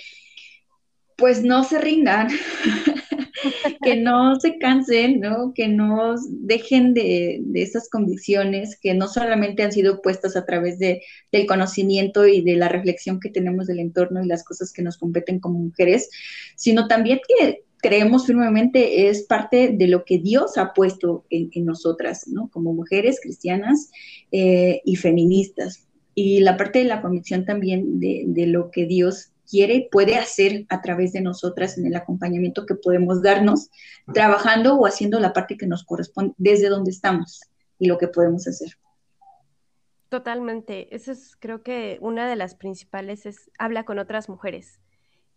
pues, 1.16 1.42
no 1.42 1.64
se 1.64 1.80
rindan. 1.80 2.28
que 3.82 3.96
no 3.96 4.38
se 4.40 4.58
cansen, 4.58 5.20
¿no? 5.20 5.52
Que 5.54 5.68
no 5.68 6.14
dejen 6.28 6.94
de, 6.94 7.40
de 7.42 7.70
convicciones 7.90 8.78
que 8.80 8.94
no 8.94 9.08
solamente 9.08 9.62
han 9.62 9.72
sido 9.72 10.00
puestas 10.02 10.36
a 10.36 10.44
través 10.44 10.78
de, 10.78 11.02
del 11.32 11.46
conocimiento 11.46 12.26
y 12.26 12.42
de 12.42 12.56
la 12.56 12.68
reflexión 12.68 13.20
que 13.20 13.30
tenemos 13.30 13.66
del 13.66 13.80
entorno 13.80 14.22
y 14.22 14.28
las 14.28 14.44
cosas 14.44 14.72
que 14.72 14.82
nos 14.82 14.96
competen 14.96 15.40
como 15.40 15.58
mujeres, 15.58 16.10
sino 16.56 16.88
también 16.88 17.20
que 17.26 17.64
creemos 17.84 18.26
firmemente 18.26 19.10
es 19.10 19.24
parte 19.24 19.74
de 19.76 19.88
lo 19.88 20.06
que 20.06 20.16
Dios 20.16 20.56
ha 20.56 20.72
puesto 20.72 21.26
en, 21.28 21.66
nosotras, 21.66 22.26
¿no? 22.28 22.48
Como 22.48 22.72
mujeres 22.72 23.20
cristianas 23.20 23.90
eh, 24.32 24.80
y 24.86 24.96
feministas. 24.96 25.86
Y 26.14 26.40
la 26.40 26.56
parte 26.56 26.78
de 26.78 26.86
la 26.86 27.02
convicción 27.02 27.44
también 27.44 28.00
de, 28.00 28.24
de 28.26 28.46
lo 28.46 28.70
que 28.70 28.86
Dios 28.86 29.32
quiere 29.46 29.74
y 29.74 29.88
puede 29.90 30.16
hacer 30.16 30.64
a 30.70 30.80
través 30.80 31.12
de 31.12 31.20
nosotras 31.20 31.76
en 31.76 31.84
el 31.84 31.94
acompañamiento 31.94 32.64
que 32.64 32.74
podemos 32.74 33.20
darnos, 33.20 33.68
trabajando 34.14 34.76
o 34.76 34.86
haciendo 34.86 35.20
la 35.20 35.34
parte 35.34 35.58
que 35.58 35.66
nos 35.66 35.84
corresponde 35.84 36.32
desde 36.38 36.70
donde 36.70 36.90
estamos 36.90 37.42
y 37.78 37.86
lo 37.86 37.98
que 37.98 38.08
podemos 38.08 38.48
hacer. 38.48 38.78
Totalmente. 40.08 40.94
Eso 40.96 41.12
es, 41.12 41.36
creo 41.38 41.62
que 41.62 41.98
una 42.00 42.30
de 42.30 42.36
las 42.36 42.54
principales 42.54 43.26
es 43.26 43.50
habla 43.58 43.84
con 43.84 43.98
otras 43.98 44.30
mujeres 44.30 44.80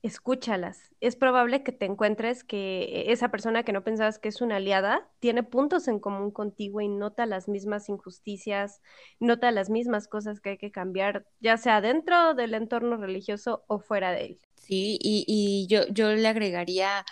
escúchalas. 0.03 0.91
Es 1.01 1.15
probable 1.15 1.63
que 1.63 1.71
te 1.71 1.86
encuentres 1.86 2.43
que 2.43 3.05
esa 3.12 3.29
persona 3.29 3.63
que 3.63 3.73
no 3.73 3.83
pensabas 3.83 4.19
que 4.19 4.29
es 4.29 4.41
una 4.41 4.57
aliada 4.57 5.10
tiene 5.19 5.43
puntos 5.43 5.88
en 5.88 5.99
común 5.99 6.31
contigo 6.31 6.81
y 6.81 6.88
nota 6.88 7.25
las 7.25 7.47
mismas 7.47 7.89
injusticias, 7.89 8.81
nota 9.19 9.51
las 9.51 9.69
mismas 9.69 10.07
cosas 10.07 10.39
que 10.39 10.51
hay 10.51 10.57
que 10.57 10.71
cambiar, 10.71 11.25
ya 11.39 11.57
sea 11.57 11.81
dentro 11.81 12.33
del 12.33 12.53
entorno 12.53 12.97
religioso 12.97 13.63
o 13.67 13.79
fuera 13.79 14.12
de 14.12 14.25
él. 14.25 14.39
Sí, 14.55 14.97
y, 15.01 15.65
yo, 15.69 15.88
yo 15.89 16.12
le 16.12 16.27
agregaría 16.27 17.05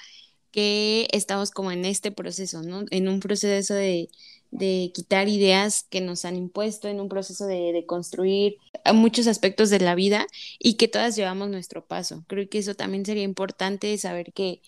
que 0.51 1.07
estamos 1.11 1.51
como 1.51 1.71
en 1.71 1.85
este 1.85 2.11
proceso, 2.11 2.61
¿no? 2.63 2.85
En 2.91 3.07
un 3.07 3.19
proceso 3.19 3.73
de 3.73 4.09
de 4.51 4.91
quitar 4.93 5.27
ideas 5.27 5.83
que 5.89 6.01
nos 6.01 6.25
han 6.25 6.35
impuesto 6.35 6.87
en 6.87 6.99
un 7.01 7.09
proceso 7.09 7.45
de, 7.45 7.83
construir 7.87 8.57
muchos 8.93 9.27
aspectos 9.27 9.69
de 9.69 9.79
la 9.79 9.95
vida 9.95 10.27
y 10.59 10.75
que 10.75 10.87
todas 10.87 11.15
llevamos 11.15 11.49
nuestro 11.49 11.85
paso. 11.85 12.23
Creo 12.27 12.47
que 12.49 12.59
eso 12.59 12.75
también 12.75 13.05
sería 13.05 13.23
importante 13.23 13.97
saber 13.97 14.33
que, 14.33 14.61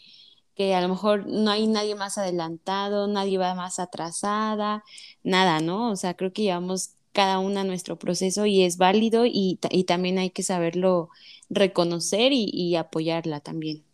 que 0.55 0.75
a 0.75 0.81
lo 0.81 0.89
mejor 0.89 1.27
no 1.27 1.51
hay 1.51 1.67
nadie 1.67 1.95
más 1.95 2.17
adelantado, 2.17 3.07
nadie 3.07 3.37
va 3.37 3.55
más 3.55 3.79
atrasada, 3.79 4.83
nada, 5.23 5.59
¿no? 5.61 5.91
O 5.91 5.95
sea, 5.95 6.15
creo 6.15 6.33
que 6.33 6.43
llevamos 6.43 6.91
cada 7.13 7.39
una 7.39 7.63
nuestro 7.63 7.97
proceso 7.97 8.45
y 8.45 8.63
es 8.63 8.77
válido 8.77 9.25
y, 9.25 9.59
también 9.87 10.19
hay 10.19 10.29
que 10.31 10.43
saberlo 10.43 11.09
reconocer 11.49 12.31
y 12.33 12.75
apoyarla 12.75 13.39
también. 13.39 13.86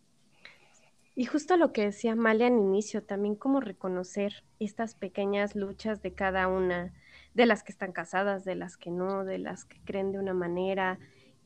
Y 1.16 1.26
justo 1.26 1.56
lo 1.56 1.72
que 1.72 1.84
decía 1.84 2.16
Male 2.16 2.46
al 2.46 2.54
inicio, 2.54 3.02
también 3.04 3.36
como 3.36 3.60
reconocer 3.60 4.44
estas 4.58 4.94
pequeñas 4.94 5.54
luchas 5.54 6.02
de 6.02 6.12
cada 6.12 6.48
una, 6.48 6.92
de 7.34 7.46
las 7.46 7.62
que 7.62 7.72
están 7.72 7.92
casadas, 7.92 8.44
de 8.44 8.56
las 8.56 8.76
que 8.76 8.90
no, 8.90 9.24
de 9.24 9.38
las 9.38 9.64
que 9.64 9.80
creen 9.84 10.12
de 10.12 10.18
una 10.18 10.34
manera. 10.34 10.98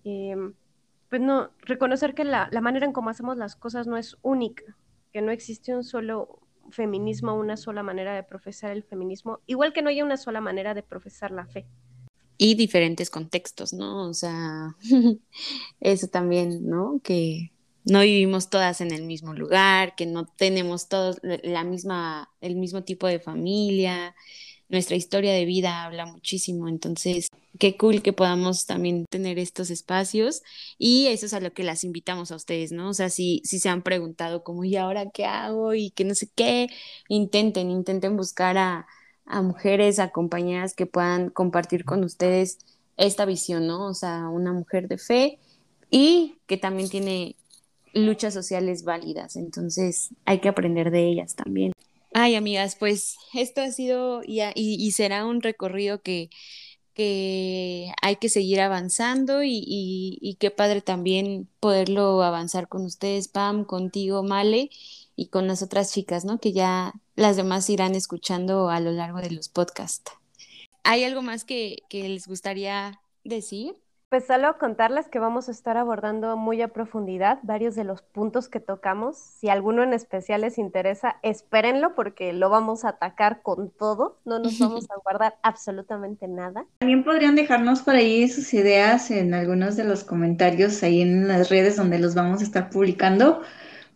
Em, 0.04 0.54
pues 1.10 1.20
no, 1.20 1.50
reconocer 1.60 2.14
que 2.14 2.24
la, 2.24 2.48
la, 2.50 2.60
manera 2.60 2.86
en 2.86 2.92
cómo 2.92 3.10
hacemos 3.10 3.36
las 3.36 3.56
cosas 3.56 3.86
no 3.86 3.96
es 3.96 4.16
única, 4.22 4.76
que 5.12 5.22
no 5.22 5.30
existe 5.30 5.74
un 5.74 5.84
solo 5.84 6.40
feminismo, 6.70 7.34
una 7.34 7.56
sola 7.56 7.82
manera 7.82 8.14
de 8.14 8.22
profesar 8.22 8.70
el 8.70 8.84
feminismo, 8.84 9.40
igual 9.46 9.72
que 9.72 9.82
no 9.82 9.88
hay 9.88 10.02
una 10.02 10.16
sola 10.16 10.40
manera 10.40 10.74
de 10.74 10.82
profesar 10.82 11.30
la 11.30 11.46
fe. 11.46 11.66
Y 12.36 12.54
diferentes 12.54 13.10
contextos, 13.10 13.72
¿no? 13.72 14.08
O 14.08 14.14
sea, 14.14 14.76
eso 15.80 16.08
también, 16.08 16.68
¿no? 16.68 17.00
Que, 17.02 17.52
no 17.88 18.00
vivimos 18.00 18.50
todas 18.50 18.80
en 18.80 18.92
el 18.92 19.04
mismo 19.04 19.34
lugar, 19.34 19.94
que 19.96 20.06
no 20.06 20.26
tenemos 20.26 20.88
todos 20.88 21.18
la 21.22 21.64
misma, 21.64 22.30
el 22.40 22.56
mismo 22.56 22.84
tipo 22.84 23.06
de 23.06 23.18
familia, 23.18 24.14
nuestra 24.68 24.96
historia 24.96 25.32
de 25.32 25.46
vida 25.46 25.84
habla 25.84 26.04
muchísimo, 26.04 26.68
entonces 26.68 27.28
qué 27.58 27.76
cool 27.78 28.02
que 28.02 28.12
podamos 28.12 28.66
también 28.66 29.06
tener 29.08 29.38
estos 29.38 29.70
espacios 29.70 30.42
y 30.76 31.06
eso 31.06 31.26
es 31.26 31.32
a 31.32 31.40
lo 31.40 31.52
que 31.52 31.64
las 31.64 31.84
invitamos 31.84 32.30
a 32.30 32.36
ustedes, 32.36 32.72
¿no? 32.72 32.90
O 32.90 32.94
sea, 32.94 33.08
si, 33.08 33.40
si 33.44 33.58
se 33.58 33.70
han 33.70 33.82
preguntado 33.82 34.44
como, 34.44 34.64
¿y 34.64 34.76
ahora 34.76 35.10
qué 35.10 35.24
hago? 35.24 35.72
Y 35.74 35.90
que 35.90 36.04
no 36.04 36.14
sé 36.14 36.28
qué, 36.34 36.68
intenten, 37.08 37.70
intenten 37.70 38.16
buscar 38.16 38.58
a, 38.58 38.86
a 39.24 39.42
mujeres, 39.42 39.98
a 39.98 40.10
compañeras 40.10 40.74
que 40.74 40.86
puedan 40.86 41.30
compartir 41.30 41.84
con 41.84 42.04
ustedes 42.04 42.58
esta 42.98 43.24
visión, 43.24 43.66
¿no? 43.66 43.86
O 43.86 43.94
sea, 43.94 44.28
una 44.28 44.52
mujer 44.52 44.88
de 44.88 44.98
fe 44.98 45.38
y 45.90 46.36
que 46.46 46.58
también 46.58 46.90
tiene 46.90 47.36
luchas 47.92 48.34
sociales 48.34 48.84
válidas, 48.84 49.36
entonces 49.36 50.10
hay 50.24 50.40
que 50.40 50.48
aprender 50.48 50.90
de 50.90 51.06
ellas 51.06 51.34
también. 51.34 51.72
Ay, 52.14 52.34
amigas, 52.34 52.76
pues 52.76 53.16
esto 53.34 53.60
ha 53.60 53.70
sido 53.70 54.22
y, 54.24 54.40
y, 54.54 54.90
será 54.92 55.26
un 55.26 55.42
recorrido 55.42 56.00
que, 56.00 56.30
que, 56.94 57.92
hay 58.00 58.16
que 58.16 58.28
seguir 58.28 58.60
avanzando 58.60 59.42
y, 59.42 59.62
y, 59.66 60.34
qué 60.40 60.50
padre 60.50 60.80
también 60.80 61.48
poderlo 61.60 62.22
avanzar 62.22 62.66
con 62.66 62.84
ustedes, 62.84 63.28
Pam, 63.28 63.64
contigo, 63.64 64.22
Male, 64.22 64.70
y 65.16 65.26
con 65.26 65.46
las 65.46 65.62
otras 65.62 65.92
chicas, 65.92 66.24
¿no? 66.24 66.38
Que 66.38 66.52
ya 66.52 66.94
las 67.14 67.36
demás 67.36 67.68
irán 67.68 67.94
escuchando 67.94 68.70
a 68.70 68.80
lo 68.80 68.90
largo 68.90 69.20
de 69.20 69.30
los 69.30 69.48
podcasts. 69.48 70.12
¿Hay 70.84 71.04
algo 71.04 71.22
más 71.22 71.44
que, 71.44 71.82
que 71.90 72.08
les 72.08 72.26
gustaría 72.26 73.00
decir? 73.22 73.76
Pues 74.10 74.24
solo 74.26 74.56
contarles 74.56 75.06
que 75.08 75.18
vamos 75.18 75.48
a 75.48 75.50
estar 75.50 75.76
abordando 75.76 76.34
muy 76.38 76.62
a 76.62 76.68
profundidad 76.68 77.40
varios 77.42 77.74
de 77.74 77.84
los 77.84 78.00
puntos 78.00 78.48
que 78.48 78.58
tocamos. 78.58 79.18
Si 79.18 79.50
alguno 79.50 79.82
en 79.82 79.92
especial 79.92 80.40
les 80.40 80.56
interesa, 80.56 81.16
espérenlo 81.22 81.94
porque 81.94 82.32
lo 82.32 82.48
vamos 82.48 82.86
a 82.86 82.90
atacar 82.90 83.42
con 83.42 83.70
todo. 83.70 84.18
No 84.24 84.38
nos 84.38 84.58
vamos 84.60 84.86
a 84.90 84.98
guardar 85.04 85.34
absolutamente 85.42 86.26
nada. 86.26 86.64
También 86.78 87.04
podrían 87.04 87.36
dejarnos 87.36 87.82
por 87.82 87.96
ahí 87.96 88.26
sus 88.28 88.54
ideas 88.54 89.10
en 89.10 89.34
algunos 89.34 89.76
de 89.76 89.84
los 89.84 90.04
comentarios 90.04 90.82
ahí 90.82 91.02
en 91.02 91.28
las 91.28 91.50
redes 91.50 91.76
donde 91.76 91.98
los 91.98 92.14
vamos 92.14 92.40
a 92.40 92.44
estar 92.44 92.70
publicando 92.70 93.42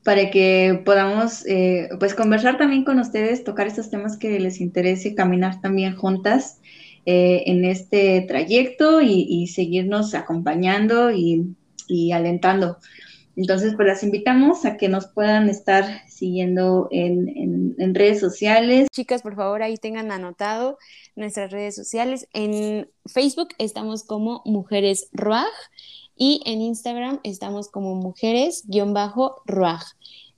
para 0.04 0.30
que 0.30 0.82
podamos 0.84 1.46
eh, 1.46 1.88
pues 1.98 2.14
conversar 2.14 2.58
también 2.58 2.84
con 2.84 2.98
ustedes, 2.98 3.44
tocar 3.44 3.66
estos 3.66 3.88
temas 3.88 4.18
que 4.18 4.38
les 4.40 4.60
interese, 4.60 5.14
caminar 5.14 5.62
también 5.62 5.96
juntas 5.96 6.60
eh, 7.04 7.44
en 7.46 7.64
este 7.64 8.20
trayecto 8.28 9.00
y, 9.00 9.46
seguirnos 9.48 10.14
acompañando 10.14 11.10
y, 11.10 11.54
alentando. 12.12 12.78
Entonces, 13.34 13.74
pues 13.74 13.88
las 13.88 14.02
invitamos 14.02 14.64
a 14.64 14.76
que 14.76 14.88
nos 14.88 15.06
puedan 15.06 15.48
estar 15.48 15.84
siguiendo 16.08 16.88
en, 16.90 17.94
redes 17.94 18.20
sociales. 18.20 18.88
Chicas, 18.92 19.22
por 19.22 19.34
favor, 19.34 19.62
ahí 19.62 19.76
tengan 19.76 20.12
anotado 20.12 20.78
nuestras 21.16 21.50
redes 21.50 21.74
sociales. 21.74 22.28
En 22.32 22.88
Facebook 23.06 23.48
estamos 23.58 24.04
como 24.04 24.42
Mujeres 24.44 25.08
Ruaj 25.12 25.50
y 26.16 26.40
en 26.44 26.60
Instagram 26.60 27.18
estamos 27.24 27.68
como 27.68 27.96
Mujeres-Ruaj. 27.96 29.82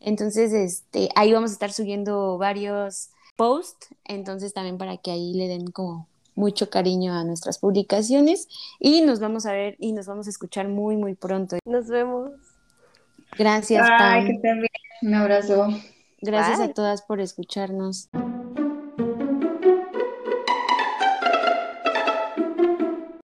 Entonces, 0.01 0.53
este, 0.53 1.09
ahí 1.15 1.33
vamos 1.33 1.51
a 1.51 1.55
estar 1.55 1.73
subiendo 1.73 2.39
varios 2.39 3.11
posts, 3.37 3.89
entonces 4.05 4.55
también 4.55 4.79
para 4.79 4.97
que 4.97 5.11
ahí 5.11 5.35
le 5.35 5.49
den 5.49 5.67
como 5.71 6.09
mucho 6.35 6.70
cariño 6.70 7.14
a 7.14 7.24
nuestras 7.24 7.59
publicaciones 7.59 8.49
y 8.78 9.03
nos 9.03 9.20
vamos 9.20 9.47
a 9.47 9.53
ver 9.53 9.76
y 9.78 9.93
nos 9.93 10.07
vamos 10.07 10.26
a 10.26 10.30
escuchar 10.30 10.68
muy, 10.68 10.97
muy 10.97 11.14
pronto. 11.14 11.59
Nos 11.64 11.89
vemos. 11.89 12.30
Gracias, 13.37 13.89
Pam. 13.89 14.26
que 14.26 14.68
Un 15.03 15.14
abrazo. 15.14 15.68
Gracias 16.20 16.61
a 16.61 16.72
todas 16.72 17.03
por 17.03 17.20
escucharnos. 17.20 18.09